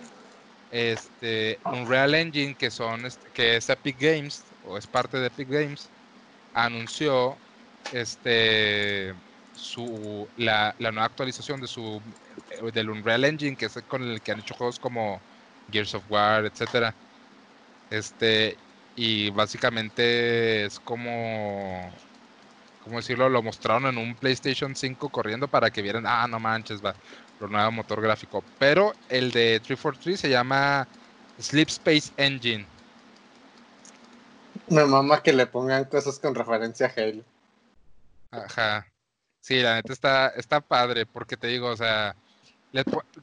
[0.69, 5.49] este, Unreal Engine, que son, este, que es Epic Games, o es parte de Epic
[5.49, 5.93] Games,
[6.53, 7.43] anunció,
[7.89, 9.15] este,
[9.53, 12.03] su, la, la nueva actualización de su,
[12.49, 15.25] eh, del Unreal Engine, que es con el que han hecho juegos como
[15.69, 16.97] Gears of War, etcétera.
[17.89, 18.59] Este,
[18.95, 21.97] Y básicamente es como,
[22.79, 23.29] ¿cómo decirlo?
[23.29, 26.97] Lo mostraron en un PlayStation 5 corriendo para que vieran, ah, no manches, va,
[27.39, 28.45] lo nuevo motor gráfico.
[28.57, 30.89] Pero el de 343 se llama
[31.39, 32.69] Sleep Space Engine.
[34.71, 37.23] Me mama que le pongan cosas con referencia a Halo.
[38.31, 38.87] Ajá.
[39.41, 42.15] Sí, la neta está, está padre, porque te digo, o sea,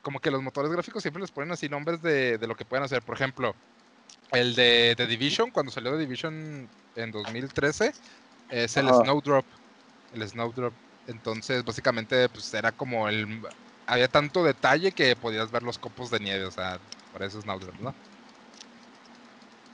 [0.02, 2.84] como que los motores gráficos siempre les ponen así nombres de, de lo que pueden
[2.84, 3.00] hacer.
[3.00, 3.54] Por ejemplo,
[4.32, 7.94] el de, The Division, cuando salió The Division en 2013,
[8.50, 8.88] es el.
[8.88, 9.46] Snowdrop.
[10.12, 10.74] El Snowdrop.
[11.06, 13.40] Entonces, básicamente, pues era como el...
[13.86, 16.78] Había tanto detalle que podías ver los copos de nieve, o sea,
[17.10, 17.94] por eso Snowdrop, ¿no?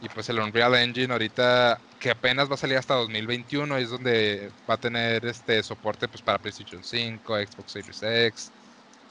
[0.05, 4.53] Y pues el Unreal Engine ahorita, que apenas va a salir hasta 2021, es donde
[4.69, 8.53] va a tener este soporte pues para PlayStation 5, Xbox Series X,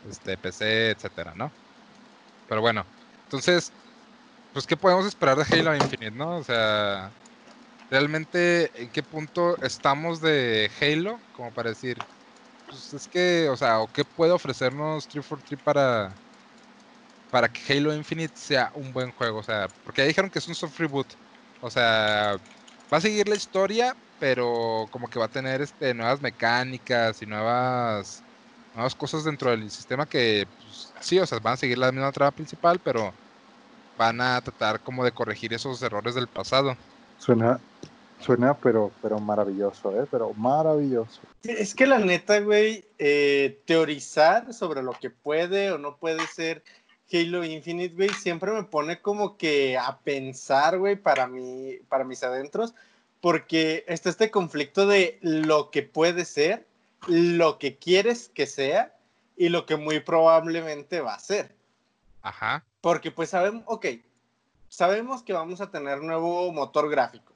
[0.08, 1.52] este PC, etcétera, ¿no?
[2.48, 2.86] Pero bueno,
[3.24, 3.74] entonces,
[4.52, 6.38] pues qué podemos esperar de Halo Infinite, ¿no?
[6.38, 7.12] O sea,
[7.90, 12.06] realmente en qué punto estamos de Halo, como para decir,
[12.68, 16.23] pues es que, o sea, o qué puede ofrecernos 343 para
[17.34, 20.48] para que Halo Infinite sea un buen juego, o sea, porque ya dijeron que es
[20.48, 21.08] un soft reboot,
[21.62, 22.38] o sea,
[22.94, 27.26] va a seguir la historia, pero como que va a tener este nuevas mecánicas y
[27.26, 28.22] nuevas
[28.76, 32.12] nuevas cosas dentro del sistema que pues, sí, o sea, van a seguir la misma
[32.12, 33.12] trama principal, pero
[33.98, 36.78] van a tratar como de corregir esos errores del pasado.
[37.18, 37.60] Suena,
[38.20, 40.06] suena, pero, pero maravilloso, ¿eh?
[40.12, 41.20] Pero maravilloso.
[41.42, 46.64] Es que la neta, güey, eh, teorizar sobre lo que puede o no puede ser
[47.14, 52.24] Halo Infinite, güey, siempre me pone como que a pensar, güey, para, mí, para mis
[52.24, 52.74] adentros,
[53.22, 56.66] porque está este conflicto de lo que puede ser,
[57.08, 58.98] lo que quieres que sea
[59.38, 61.56] y lo que muy probablemente va a ser.
[62.24, 62.66] Ajá.
[62.82, 63.86] Porque pues sabemos, ok,
[64.70, 67.34] sabemos que vamos a tener nuevo motor gráfico,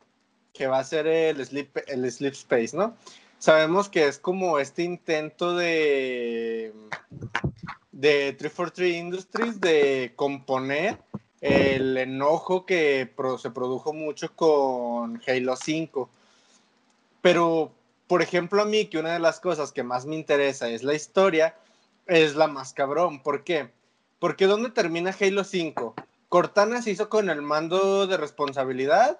[0.53, 2.95] que va a ser el Sleep, el Sleep Space, ¿no?
[3.39, 6.73] Sabemos que es como este intento de,
[7.91, 10.97] de 343 Industries de componer
[11.41, 16.09] el enojo que se produjo mucho con Halo 5.
[17.21, 17.71] Pero,
[18.07, 20.95] por ejemplo, a mí que una de las cosas que más me interesa es la
[20.95, 21.55] historia,
[22.07, 23.21] es la más cabrón.
[23.21, 23.71] ¿Por qué?
[24.19, 25.93] Porque ¿dónde termina Halo 5?
[26.29, 29.19] Cortana se hizo con el mando de responsabilidad,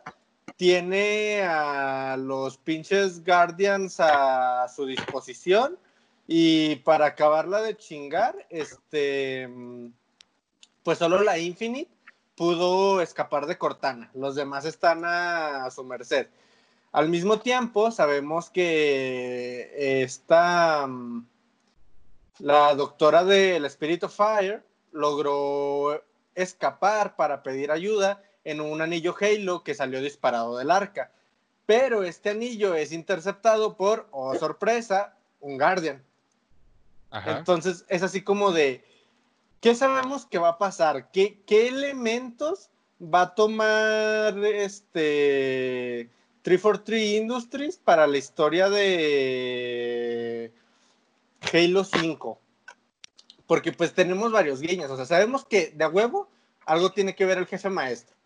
[0.57, 5.77] tiene a los pinches Guardians a su disposición
[6.27, 9.91] y para acabarla de chingar, este, mm,
[10.83, 11.91] pues solo la Infinite
[12.35, 16.27] pudo escapar de Cortana, los demás están a, a su merced.
[16.91, 21.27] Al mismo tiempo, sabemos que esta, mm,
[22.39, 26.03] la doctora del Spirit of Fire logró
[26.33, 31.11] escapar para pedir ayuda en un anillo Halo que salió disparado del arca.
[31.65, 36.01] Pero este anillo es interceptado por, oh sorpresa, un Guardian.
[37.11, 37.39] Ajá.
[37.39, 38.85] Entonces es así como de,
[39.59, 41.11] ¿qué sabemos que va a pasar?
[41.11, 42.69] ¿Qué, qué elementos
[43.01, 46.09] va a tomar este
[46.43, 50.53] 343 Industries para la historia de
[51.51, 52.39] Halo 5?
[53.45, 56.29] Porque pues tenemos varios guiños, o sea, sabemos que de a huevo
[56.65, 58.16] algo tiene que ver el jefe maestro,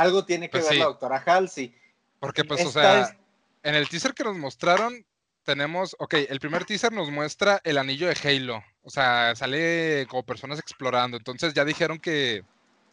[0.00, 0.78] algo tiene que Pues ver sí.
[0.78, 1.74] la doctora Halsey.
[2.20, 3.14] Porque pues, o sea, es-
[3.62, 5.04] en el teaser que nos mostraron,
[5.44, 8.62] tenemos, ok, el primer teaser nos muestra el anillo de Halo.
[8.82, 11.16] O sea, sale como personas explorando.
[11.16, 12.42] Entonces ya dijeron que,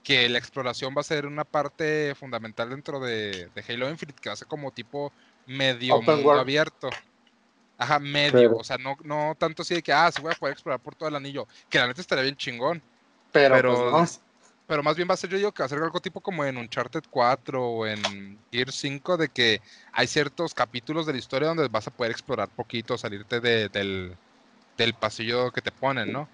[0.03, 4.29] que la exploración va a ser una parte fundamental dentro de, de Halo Infinite, que
[4.29, 5.11] va a ser como tipo
[5.47, 6.41] medio Open mundo world.
[6.41, 6.89] abierto.
[7.77, 8.31] Ajá, medio.
[8.31, 10.79] Pero- O sea, no, no tanto así de que, ah, se voy a poder explorar
[10.79, 11.47] por todo el anillo.
[11.69, 12.81] Que la neta estaría bien chingón.
[13.31, 14.24] Pero, Pero- pues, no.
[14.67, 16.43] Pero más bien va a ser, yo digo que va a ser algo tipo como
[16.45, 19.61] en Uncharted 4 o en Gear 5, de que
[19.91, 24.17] hay ciertos capítulos de la historia donde vas a poder explorar poquito, salirte de- del,
[24.77, 26.31] del pasillo que te ponen, ¿no?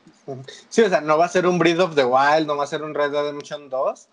[0.70, 2.68] Sí, o sea, no va a ser un Breath of the Wild, no va a
[2.68, 4.10] ser un Red Dead Redemption 2,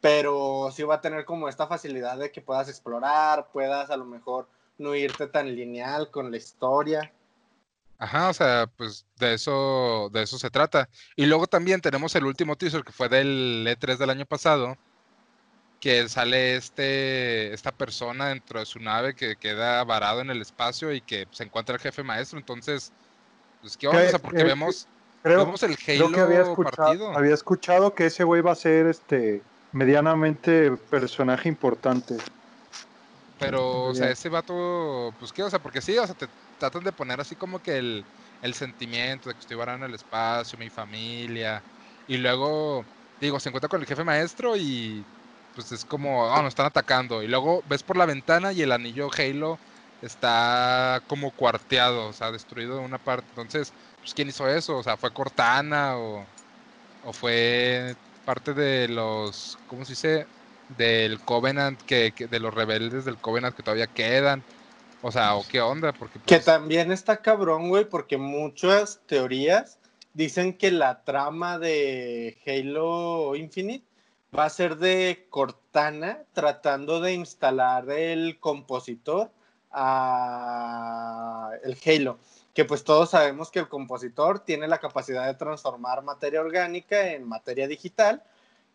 [0.00, 4.04] pero sí va a tener como esta facilidad de que puedas explorar, puedas a lo
[4.04, 4.48] mejor
[4.78, 7.14] no irte tan lineal con la historia.
[7.98, 10.88] Ajá, o sea, pues de eso, de eso se trata.
[11.16, 14.76] Y luego también tenemos el último teaser que fue del E3 del año pasado,
[15.80, 20.92] que sale este, esta persona dentro de su nave que queda varado en el espacio
[20.92, 22.38] y que se encuentra el jefe maestro.
[22.38, 22.92] Entonces,
[23.60, 24.86] pues qué onda, o sea, porque eh, vemos,
[25.22, 27.16] Creo, vemos el creo Halo que había escuchado, partido.
[27.16, 29.42] había escuchado que ese güey va a ser este
[29.72, 32.16] medianamente personaje importante.
[33.38, 36.26] Pero, o sea, ese vato, pues qué, o sea, porque sí, o sea, te
[36.58, 38.08] tratan de poner así como que el,
[38.40, 41.64] el sentimiento de que estoy varado en el espacio, mi familia,
[42.06, 42.84] y luego,
[43.20, 45.08] digo, se encuentra con el jefe maestro y
[45.52, 47.22] pues es como, oh, nos están atacando.
[47.22, 49.60] Y luego ves por la ventana y el anillo Halo
[50.00, 53.26] está como cuarteado, o sea, destruido de una parte.
[53.30, 54.76] Entonces, pues, ¿quién hizo eso?
[54.78, 56.26] O sea, ¿fue Cortana o,
[57.00, 60.26] o fue parte de los, ¿cómo se dice?
[60.76, 64.42] Del Covenant, que, que- de los rebeldes del Covenant que todavía quedan.
[65.00, 65.92] O sea, ¿o qué onda?
[65.92, 69.78] Porque Que pues, también está cabrón, güey, porque muchas teorías
[70.12, 73.86] dicen que la trama de Halo Infinite
[74.36, 79.30] va a ser de Cortana tratando de instalar el compositor
[79.70, 82.18] a el Halo.
[82.54, 87.26] Que pues todos sabemos que el compositor tiene la capacidad de transformar materia orgánica en
[87.28, 88.22] materia digital,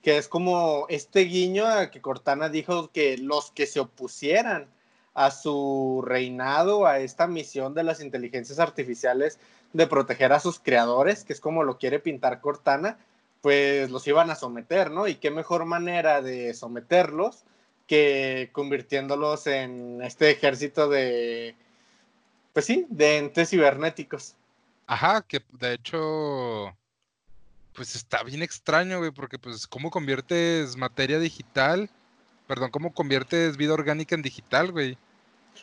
[0.04, 4.68] que es como este guiño a que Cortana dijo que los que se opusieran
[5.14, 9.40] a su reinado, a esta misión de las inteligencias artificiales
[9.72, 12.98] de proteger a sus creadores, que es como lo quiere pintar Cortana,
[13.42, 15.08] pues los iban a someter, ¿no?
[15.08, 17.44] Y qué mejor manera de someterlos
[17.88, 21.56] que convirtiéndolos en este ejército de,
[22.52, 24.36] pues sí, de entes cibernéticos.
[24.88, 26.76] Ajá, que de hecho,
[27.74, 31.90] pues está bien extraño, güey, porque pues cómo conviertes materia digital,
[32.48, 34.98] perdón, cómo conviertes vida orgánica en digital, güey.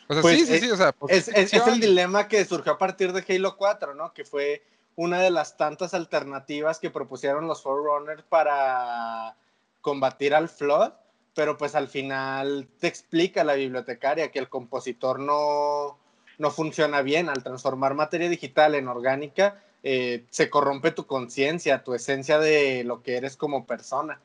[0.07, 2.43] O sea, Pues, sí, sí, eh, sí, o sea, Es, es- es el dilema que
[2.45, 4.13] surgió a partir de Halo 4, ¿no?
[4.13, 4.63] Que fue
[4.95, 9.35] una de las tantas alternativas que propusieron los Forerunners para
[9.81, 10.91] combatir al Flood,
[11.33, 15.97] pero pues al final te explica la bibliotecaria que el compositor no,
[16.37, 17.29] no funciona bien.
[17.29, 23.01] Al transformar materia digital en orgánica, eh, se corrompe tu conciencia, tu esencia de lo
[23.01, 24.19] que eres como persona.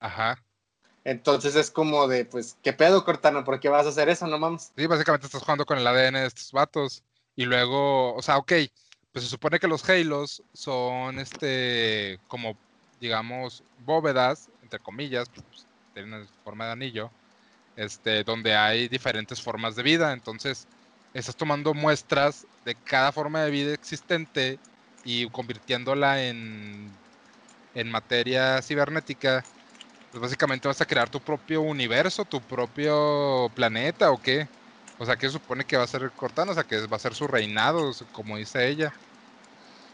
[0.00, 0.42] Ajá.
[1.04, 3.44] Entonces es como de, pues, ¿qué pedo, Cortana?
[3.44, 4.26] ¿Por qué vas a hacer eso?
[4.26, 4.72] No mames.
[4.76, 7.02] Sí, básicamente estás jugando con el ADN de estos vatos.
[7.36, 8.52] Y luego, o sea, ok,
[9.12, 12.56] pues se supone que los Halos son este, como,
[13.00, 17.10] digamos, bóvedas, entre comillas, pues, tienen forma de anillo,
[17.76, 20.12] este, donde hay diferentes formas de vida.
[20.12, 20.66] Entonces,
[21.14, 24.58] estás tomando muestras de cada forma de vida existente
[25.08, 27.00] y convirtiéndola en,
[27.74, 29.48] en materia cibernética.
[30.10, 34.50] Pues básicamente vas a crear tu propio universo, tu propio planeta o qué.
[34.98, 37.14] O sea, que supone que va a ser Cortana, o sea, que va a ser
[37.14, 38.94] su reinado, como dice ella.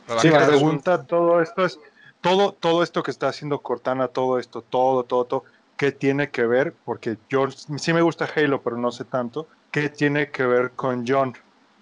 [0.06, 1.78] A Sí, la pregunta, todo esto es,
[2.20, 5.44] todo, todo esto que está haciendo Cortana, todo esto, todo, todo, todo,
[5.76, 6.76] ¿qué tiene que ver?
[6.84, 9.48] Porque yo sí me gusta Halo, pero no sé tanto.
[9.70, 11.34] ¿Qué tiene que ver con John?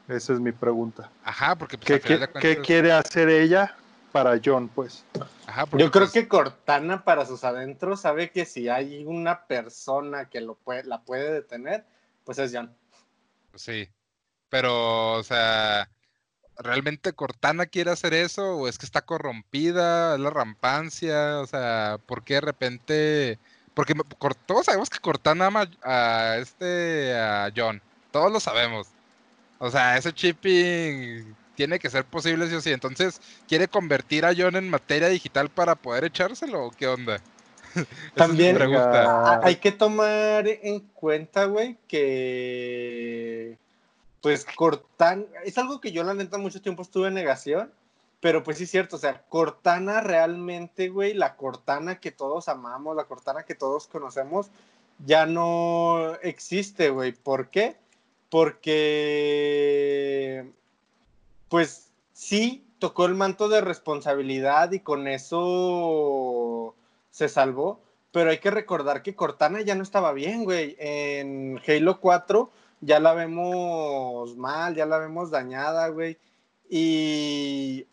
[0.08, 1.10] Esa es mi pregunta.
[1.24, 3.76] Ajá, porque pues, ¿Qué, qué- quiere hacer ella
[4.10, 5.04] para John, pues?
[5.46, 9.46] Ajá, porque, Yo creo pues, que Cortana para sus adentros sabe que si hay una
[9.46, 11.84] persona que lo puede, la puede detener,
[12.24, 12.74] pues es John.
[13.54, 13.88] Sí.
[14.50, 15.88] Pero, o sea,
[16.58, 18.56] ¿realmente Cortana quiere hacer eso?
[18.58, 20.14] ¿O es que está corrompida?
[20.14, 21.40] ¿Es la rampancia?
[21.40, 23.38] O sea, ¿por qué de repente.?
[23.74, 23.94] Porque
[24.44, 27.16] todos sabemos que Cortana ama a este.
[27.18, 27.80] a John.
[28.10, 28.88] Todos lo sabemos.
[29.64, 32.72] O sea, ese chipping tiene que ser posible, sí o sí.
[32.72, 36.64] Entonces, ¿quiere convertir a John en materia digital para poder echárselo?
[36.64, 37.20] ¿O qué onda?
[37.76, 37.86] Es
[38.16, 38.58] También-.
[38.60, 43.56] Ah, Hay que tomar en cuenta, güey, que
[44.20, 47.72] pues Cortana, es algo que yo la neta mucho tiempo estuve en negación,
[48.20, 52.96] pero pues sí es cierto, o sea, Cortana realmente, güey, la Cortana que todos amamos,
[52.96, 54.50] la Cortana que todos conocemos,
[55.06, 57.12] ya no existe, güey.
[57.12, 57.76] ¿Por qué?
[58.32, 58.72] Porque,
[61.50, 66.74] pues sí, tocó el manto de responsabilidad y con eso
[67.10, 70.76] se salvó, pero hay que recordar que Cortana ya no estaba bien, güey.
[70.78, 76.16] En Halo 4 ya la vemos mal, ya la vemos dañada, güey.
[76.70, 77.86] Y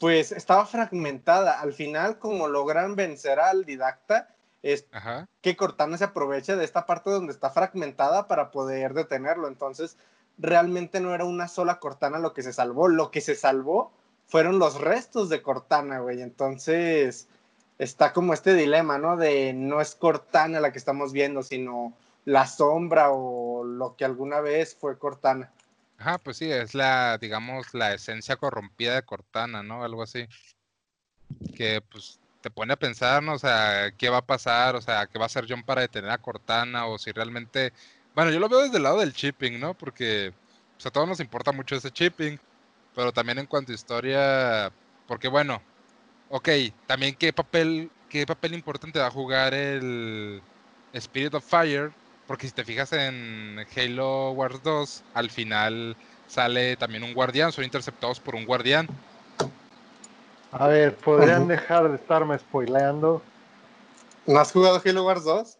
[0.00, 1.60] pues estaba fragmentada.
[1.60, 4.34] Al final, como logran vencer al didacta,
[4.72, 5.28] es Ajá.
[5.42, 9.48] que Cortana se aproveche de esta parte donde está fragmentada para poder detenerlo.
[9.48, 9.96] Entonces,
[10.38, 12.88] realmente no era una sola Cortana lo que se salvó.
[12.88, 13.92] Lo que se salvó
[14.26, 16.20] fueron los restos de Cortana, güey.
[16.20, 17.28] Entonces,
[17.78, 19.16] está como este dilema, ¿no?
[19.16, 21.92] De no es Cortana la que estamos viendo, sino
[22.24, 25.52] la sombra o lo que alguna vez fue Cortana.
[25.98, 29.84] Ajá, pues sí, es la, digamos, la esencia corrompida de Cortana, ¿no?
[29.84, 30.26] Algo así.
[31.56, 33.34] Que pues te pone a pensar, ¿no?
[33.34, 34.76] O sea, ¿qué va a pasar?
[34.76, 36.86] O sea, ¿qué va a hacer John para detener a Cortana?
[36.86, 37.72] O si realmente.
[38.14, 39.74] Bueno, yo lo veo desde el lado del chipping, ¿no?
[39.74, 40.32] Porque
[40.76, 42.38] pues, a todos nos importa mucho ese chipping.
[42.94, 44.72] Pero también en cuanto a historia.
[45.08, 45.60] Porque bueno,
[46.30, 46.48] ok,
[46.86, 50.40] también qué papel, qué papel importante va a jugar el
[50.92, 51.90] Spirit of Fire.
[52.28, 55.96] Porque si te fijas en Halo Wars 2, al final
[56.28, 58.88] sale también un guardián, son interceptados por un guardián.
[60.52, 63.22] A ver, ¿podrían dejar de estarme spoileando?
[64.26, 65.58] ¿No has jugado Halo Wars 2?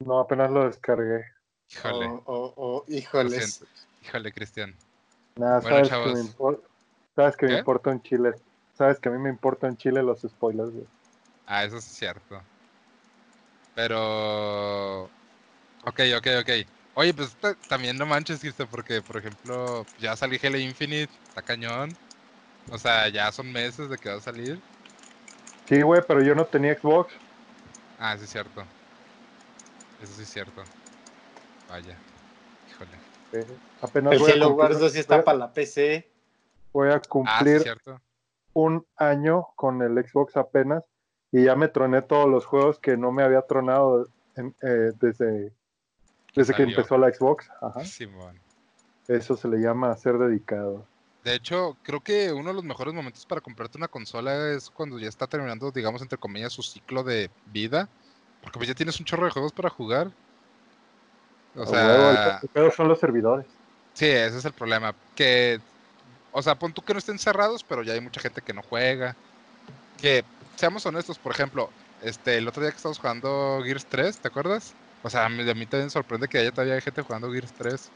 [0.00, 1.24] No, apenas lo descargué.
[1.70, 2.06] Híjole.
[2.06, 3.64] Oh, oh, oh, híjoles.
[4.02, 4.76] Híjole, Cristian.
[5.36, 6.06] Nada, Bueno, sabes, chavos.
[6.06, 6.60] que me impor-
[7.14, 7.58] sabes que me ¿Qué?
[7.58, 8.34] importa un chile.
[8.76, 10.86] Sabes que a mí me importa un chile los spoilers, güey.
[11.46, 12.42] Ah, eso sí es cierto.
[13.74, 15.04] Pero.
[15.84, 16.50] Ok, ok, ok.
[16.94, 21.42] Oye, pues ta- también no manches, Cristian, porque, por ejemplo, ya salí Halo Infinite, está
[21.42, 21.96] cañón.
[22.70, 24.60] O sea, ya son meses de que va a salir.
[25.68, 27.12] Sí, güey, pero yo no tenía Xbox.
[27.98, 28.62] Ah, sí es cierto.
[30.02, 30.62] Eso sí es cierto.
[31.68, 31.96] Vaya.
[32.70, 32.90] Híjole.
[33.32, 33.46] eh,
[33.82, 36.08] apenas El voy a Halo cumplir- Wars 2 sí está para la PC.
[36.72, 37.64] Voy a Ah, sí cumplir
[38.52, 40.82] un año con el Xbox apenas
[41.32, 44.06] y ya me troné todos los juegos que no me había tronado
[44.36, 45.52] en- eh, desde,
[46.34, 47.50] desde que empezó la Xbox.
[47.60, 47.84] Ajá.
[47.84, 48.38] Simón.
[49.08, 50.86] Eso se le llama ser dedicado.
[51.26, 54.98] De hecho, creo que uno de los mejores momentos para comprarte una consola es cuando
[55.00, 57.90] ya está terminando, digamos, entre comillas, su ciclo de vida.
[58.40, 60.16] Porque pues ya tienes un chorro de juegos para jugar.
[61.54, 61.66] O
[62.10, 63.60] el sea, pe- pedo son los servidores.
[63.94, 64.96] sí, ese es el problema.
[65.14, 65.60] Que,
[66.30, 68.62] o sea, pon tú que no estén cerrados, pero ya hay mucha gente que no
[68.62, 69.18] juega.
[69.96, 74.28] Que, seamos honestos, por ejemplo, este, el otro día que estábamos jugando Gears 3, ¿te
[74.28, 74.76] acuerdas?
[75.02, 77.54] O sea, a mí, a mí también sorprende que haya todavía hay gente jugando Gears
[77.54, 77.92] 3.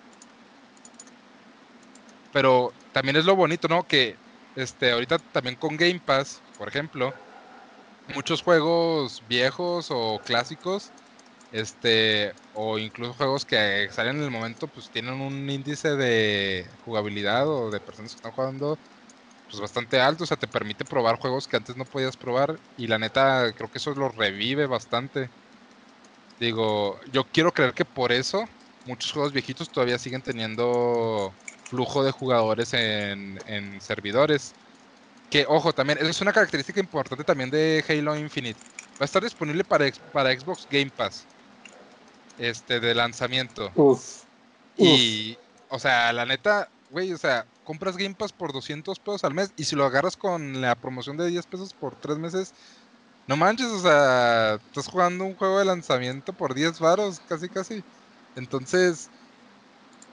[2.32, 3.86] Pero también es lo bonito, ¿no?
[3.86, 4.20] Que
[4.54, 7.16] este, ahorita también con Game Pass, por ejemplo,
[8.06, 10.94] muchos juegos viejos o clásicos,
[11.50, 17.48] este, o incluso juegos que salen en el momento, pues tienen un índice de jugabilidad
[17.48, 18.80] o de personas que están jugando,
[19.48, 22.88] pues bastante alto, o sea, te permite probar juegos que antes no podías probar, y
[22.88, 25.32] la neta, creo que eso lo revive bastante.
[26.38, 28.44] Digo, yo quiero creer que por eso
[28.82, 31.38] muchos juegos viejitos todavía siguen teniendo
[31.70, 34.52] flujo de jugadores en, en servidores.
[35.30, 38.58] Que, ojo, también, eso es una característica importante también de Halo Infinite.
[38.94, 41.24] Va a estar disponible para, para Xbox Game Pass.
[42.38, 43.70] Este, de lanzamiento.
[43.76, 44.22] Uf.
[44.76, 49.34] Y, o sea, la neta, güey, o sea, compras Game Pass por 200 pesos al
[49.34, 52.54] mes y si lo agarras con la promoción de 10 pesos por 3 meses,
[53.26, 57.84] no manches, o sea, estás jugando un juego de lanzamiento por 10 varos, casi, casi.
[58.36, 59.10] Entonces,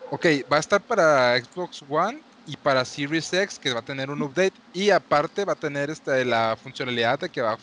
[0.10, 4.10] ok, va a estar para Xbox One y para Series X, que va a tener
[4.10, 7.58] un update, y aparte va a tener este, la funcionalidad de que va,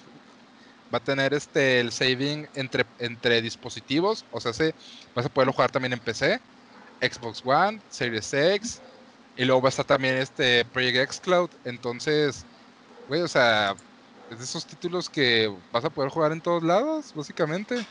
[0.93, 4.75] va a tener este, el saving entre, entre dispositivos, o sea, se,
[5.15, 6.41] vas a poderlo jugar también en PC,
[7.01, 8.83] Xbox One, Series X,
[9.37, 11.51] y luego va a estar también este Project X Cloud.
[11.65, 12.47] Entonces,
[13.09, 13.75] güey, o sea,
[14.31, 17.87] es de esos títulos que vas a poder jugar en todos lados, básicamente.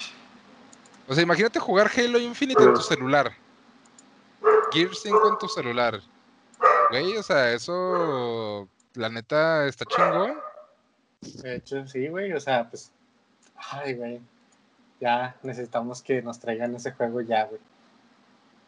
[1.06, 3.43] O sea, imagínate jugar Halo Infinite en tu celular.
[4.72, 6.02] Gear 5 en tu celular.
[6.90, 10.36] Güey, o sea, eso, la neta, está chingón.
[11.22, 12.34] De hecho, sí, güey.
[12.34, 12.92] O sea, pues.
[13.56, 14.22] Ay, güey.
[15.00, 17.60] Ya necesitamos que nos traigan ese juego ya, güey.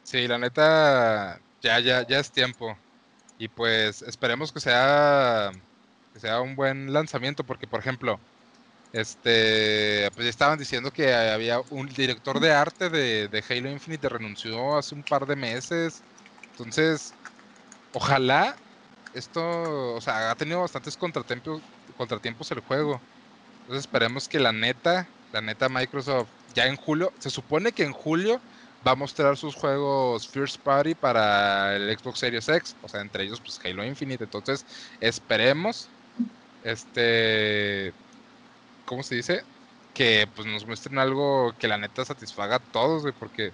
[0.04, 2.78] Sí, la neta, ya, ya, ya es tiempo.
[3.38, 5.52] Y pues esperemos que sea,
[6.14, 8.20] que sea un buen lanzamiento, porque por ejemplo,
[8.96, 14.78] este, pues estaban diciendo que había un director de arte de, de Halo Infinite renunció
[14.78, 16.02] hace un par de meses.
[16.52, 17.14] Entonces,
[17.94, 18.56] ojalá
[19.14, 21.62] esto, o sea, ha tenido bastantes contratiempos,
[21.98, 23.02] contratiempos el juego.
[23.62, 27.92] Entonces esperemos que la neta, la neta Microsoft, ya en julio, se supone que en
[27.92, 28.40] julio
[28.88, 33.26] va a mostrar sus juegos First Party para el Xbox Series X, o sea, entre
[33.26, 34.24] ellos pues Halo Infinite.
[34.24, 34.66] Entonces,
[35.02, 35.90] esperemos
[36.62, 37.94] este
[38.86, 39.44] ¿cómo se dice?
[39.94, 43.52] Que pues nos muestren algo que la neta satisfaga a todos, güey, porque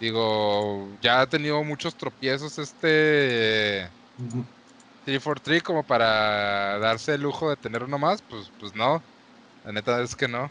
[0.00, 3.88] digo, ya ha tenido muchos tropiezos este
[5.04, 9.02] 343 como para darse el lujo de tener uno más, pues pues no.
[9.64, 10.48] La neta es que no.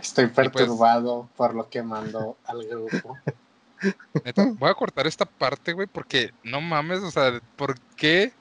[0.00, 3.18] Estoy pues- perturbado por lo que mandó al grupo.
[4.24, 8.32] Neta, voy a cortar esta parte, güey, porque no mames, o sea, ¿por qué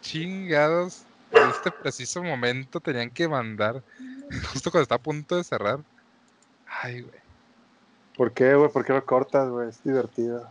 [0.00, 1.02] chingados
[1.32, 3.82] en este preciso momento tenían que mandar
[4.52, 5.80] justo cuando está a punto de cerrar?
[6.66, 7.20] Ay, güey.
[8.16, 8.70] ¿Por qué, güey?
[8.70, 9.68] ¿Por qué lo cortas, güey?
[9.68, 10.50] Es divertido.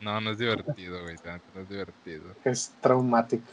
[0.00, 1.16] No, no es divertido, güey,
[1.54, 2.34] no es divertido.
[2.44, 3.44] Es traumático.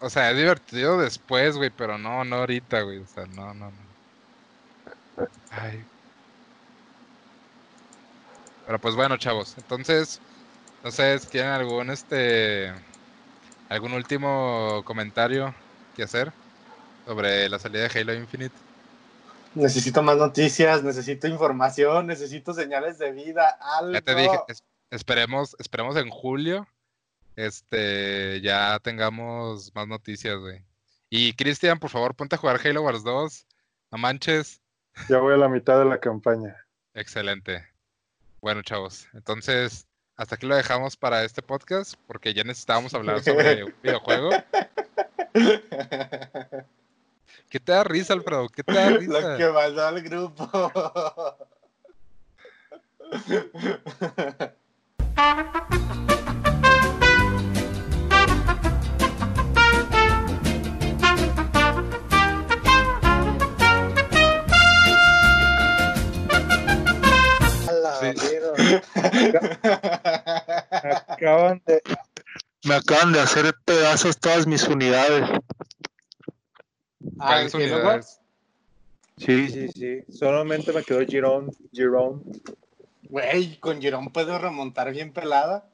[0.00, 3.70] O sea, es divertido después, güey, pero no, no ahorita, güey, o sea, no, no,
[3.70, 3.88] no.
[5.50, 5.84] Ay.
[8.66, 10.20] Pero pues bueno, chavos, entonces,
[10.84, 12.72] no sé tienen algún, este,
[13.68, 15.54] algún último comentario
[15.98, 16.32] que hacer
[17.04, 18.54] sobre la salida de Halo Infinite.
[19.54, 23.92] Necesito más noticias, necesito información, necesito señales de vida, algo.
[23.92, 26.66] Ya te dije, es- esperemos, esperemos en julio,
[27.36, 30.62] este, ya tengamos más noticias, güey.
[31.10, 33.46] Y Cristian, por favor, ponte a jugar Halo Wars 2.
[33.90, 34.60] No manches,
[35.08, 36.56] Ya voy a la mitad de la campaña.
[36.94, 37.66] Excelente.
[38.40, 39.86] Bueno, chavos, entonces
[40.16, 44.30] hasta aquí lo dejamos para este podcast porque ya necesitábamos hablar sobre un videojuego.
[47.50, 48.48] ¿Qué te da risa, Alfredo?
[48.48, 49.36] ¿Qué te da Lo risa?
[49.36, 50.50] que mandó al grupo.
[68.00, 68.14] Sí.
[71.08, 71.82] Acaban de.
[72.64, 75.28] Me acaban de hacer pedazos todas mis unidades.
[77.18, 78.20] Ah, ¿Cuáles ¿en Halo unidades?
[79.16, 80.12] Sí, sí, sí.
[80.12, 81.50] Solamente me quedó Girón.
[81.72, 82.22] Girón.
[83.08, 85.68] Güey, con Jerón puedo remontar bien pelada.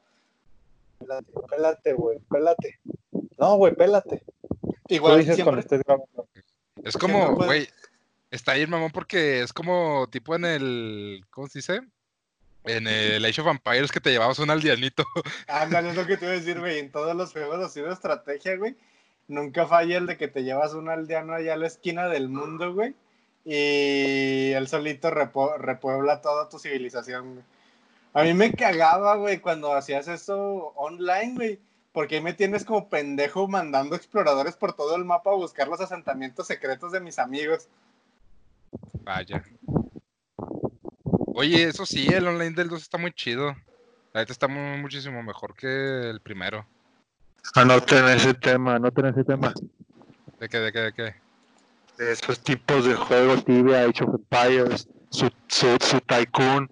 [0.99, 2.19] Pélate, pélate, güey.
[2.29, 2.79] Pélate.
[3.37, 4.23] No, güey, pélate.
[4.61, 5.77] Tú Igual dices cuando siempre.
[5.77, 6.27] estés grabando.
[6.83, 7.67] Es como, güey,
[8.31, 11.81] está ahí, mamón, porque es como tipo en el, ¿cómo se dice?
[12.65, 15.03] En el Age of Empires que te llevabas un aldeanito.
[15.47, 16.79] Ándale, es lo que te iba a decir, güey.
[16.79, 18.75] En todos los juegos así de estrategia, güey.
[19.27, 22.73] Nunca falla el de que te llevas un aldeano allá a la esquina del mundo,
[22.73, 22.95] güey.
[23.43, 27.45] Y él solito repuebla toda tu civilización, güey.
[28.13, 31.59] A mí me cagaba, güey, cuando hacías eso online, güey.
[31.91, 35.81] Porque ahí me tienes como pendejo mandando exploradores por todo el mapa a buscar los
[35.81, 37.67] asentamientos secretos de mis amigos.
[39.03, 39.43] Vaya.
[41.37, 43.53] Oye, eso sí, el online del 2 está muy chido.
[44.13, 45.67] La neta está mu- muchísimo mejor que
[46.09, 46.65] el primero.
[47.55, 49.53] Anoten ese tema, anoten ese tema.
[50.39, 51.15] ¿De qué, de qué, de qué?
[51.97, 56.69] De esos tipos de juegos, Tibia, Age of Empires, su, su, su Tycoon.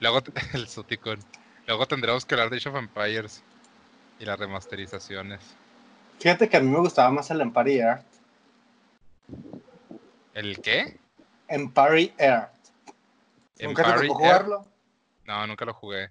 [0.00, 1.20] Luego, te- el Suticon.
[1.68, 3.40] Luego tendremos que hablar de Age of Empires
[4.18, 5.40] y las remasterizaciones.
[6.18, 8.04] Fíjate que a mí me gustaba más el Empire Art.
[10.34, 10.98] ¿El qué?
[11.46, 12.53] Empire Art.
[13.64, 14.32] ¿Nunca te Empire tocó Air.
[14.42, 14.66] jugarlo?
[15.24, 16.10] No, nunca lo jugué.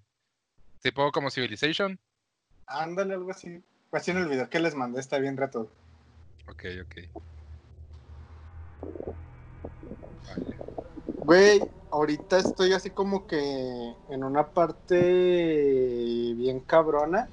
[0.82, 2.00] Tipo como Civilization.
[2.66, 3.62] Ándale, algo así.
[3.90, 5.70] Pues sí, en el video que les mandé está bien reto.
[6.50, 6.96] Ok, ok.
[10.28, 10.58] Vale.
[11.26, 13.38] Güey, ahorita estoy así como que
[14.10, 14.96] en una parte
[16.36, 17.30] bien cabrona.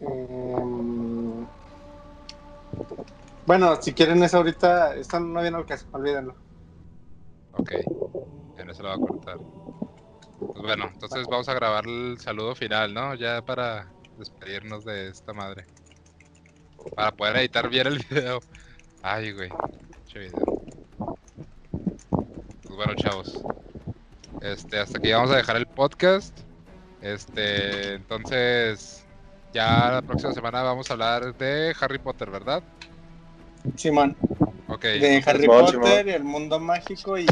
[0.00, 1.46] Em,
[3.46, 6.34] bueno, si quieren eso ahorita, esto no viene al caso, olvídenlo.
[7.52, 7.72] Ok.
[8.62, 9.38] Ya no se lo va a cortar.
[10.38, 13.16] Pues bueno, entonces vamos a grabar el saludo final, ¿no?
[13.16, 13.88] Ya para
[14.18, 15.66] despedirnos de esta madre.
[16.94, 18.38] Para poder editar bien el video.
[19.02, 19.48] Ay, güey.
[20.04, 20.62] Pinche video.
[22.62, 23.42] Pues bueno, chavos.
[24.40, 26.38] Este, hasta aquí vamos a dejar el podcast.
[27.00, 29.04] Este, entonces,
[29.52, 32.62] ya la próxima semana vamos a hablar de Harry Potter, ¿verdad?
[33.74, 34.16] Simón,
[34.68, 34.82] Ok.
[34.82, 37.26] de Harry Potter, el mundo mágico y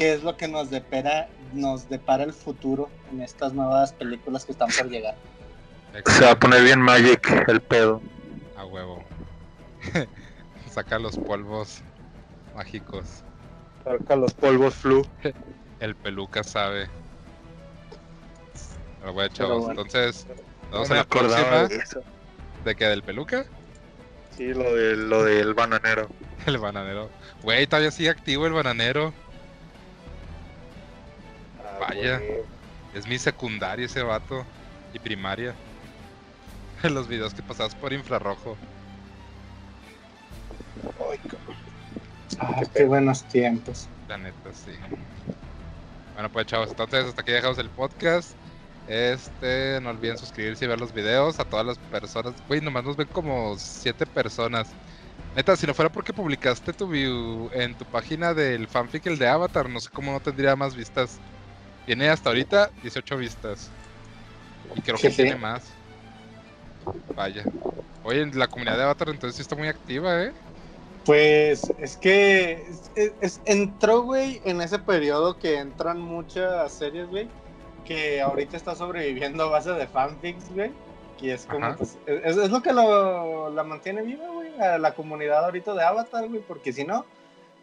[0.00, 4.52] qué es lo que nos depara, nos depara el futuro en estas nuevas películas que
[4.52, 5.14] están por llegar.
[6.06, 8.00] Se va a poner bien Magic el pedo.
[8.56, 9.04] A huevo.
[10.70, 11.82] Saca los polvos
[12.56, 13.22] mágicos.
[13.84, 15.06] Saca los polvos flu.
[15.80, 16.88] El peluca sabe.
[19.00, 19.64] Pero bueno, Pero chavos.
[19.66, 19.82] bueno.
[19.82, 20.26] Entonces,
[20.70, 21.68] nos No en la próxima.
[21.68, 21.84] de.
[22.64, 22.86] ¿De qué?
[22.86, 23.44] ¿Del peluca?
[24.34, 26.08] Sí, lo, de, lo del bananero.
[26.46, 27.10] El bananero.
[27.42, 29.12] Güey, todavía sigue activo el bananero.
[31.80, 32.20] Vaya.
[32.94, 34.44] Es mi secundaria ese vato.
[34.92, 35.54] Y primaria.
[36.82, 38.56] Los videos que pasabas por infrarrojo.
[41.10, 41.18] Ay.
[42.38, 43.88] Ah, qué buenos tiempos.
[44.08, 44.72] La neta, sí.
[46.14, 48.32] Bueno, pues chavos, entonces hasta aquí dejamos el podcast.
[48.88, 52.34] Este, no olviden suscribirse y ver los videos a todas las personas.
[52.48, 54.68] Güey, nomás nos ven como siete personas.
[55.36, 59.28] Neta, si no fuera porque publicaste tu view en tu página del fanfic, el de
[59.28, 61.20] Avatar, no sé cómo no tendría más vistas.
[61.86, 63.70] Tiene hasta ahorita 18 vistas.
[64.74, 65.22] Y creo que Sí, sí.
[65.22, 65.64] tiene más.
[67.14, 67.44] Vaya.
[68.04, 70.32] Oye, la comunidad de Avatar entonces sí está muy activa, ¿eh?
[71.04, 77.28] Pues es que es- entró, güey, en ese periodo que entran muchas series, güey,
[77.84, 80.72] que ahorita está sobreviviendo a base de fanfics, güey.
[81.20, 84.94] Y es como, pues, es, es lo que lo, la mantiene viva, güey, a la
[84.94, 87.04] comunidad ahorita de Avatar, güey, porque si no,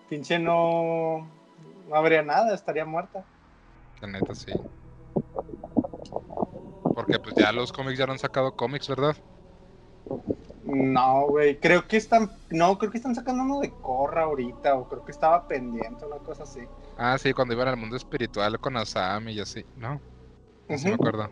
[0.09, 1.27] pinche no,
[1.89, 3.23] no habría nada, estaría muerta.
[4.01, 4.51] La neta, sí.
[6.93, 9.15] Porque pues ya los cómics ya no han sacado cómics, ¿verdad?
[10.63, 14.87] No, güey, creo que están, no, creo que están sacando uno de Corra ahorita, o
[14.87, 16.61] creo que estaba pendiente, una cosa así.
[16.97, 20.01] Ah, sí, cuando iban al mundo espiritual con Asami y así, ¿no?
[20.67, 20.95] Sí me Ujú.
[20.95, 21.31] acuerdo.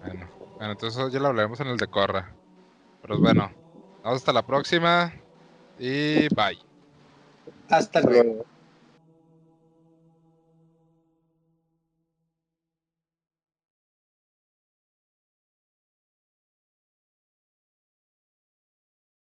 [0.00, 2.36] Bueno, bueno, entonces ya lo hablaremos en el de Corra.
[3.02, 3.52] Pero bueno,
[4.02, 5.12] vamos hasta la próxima
[5.78, 6.58] y bye.
[7.68, 8.44] Hasta luego.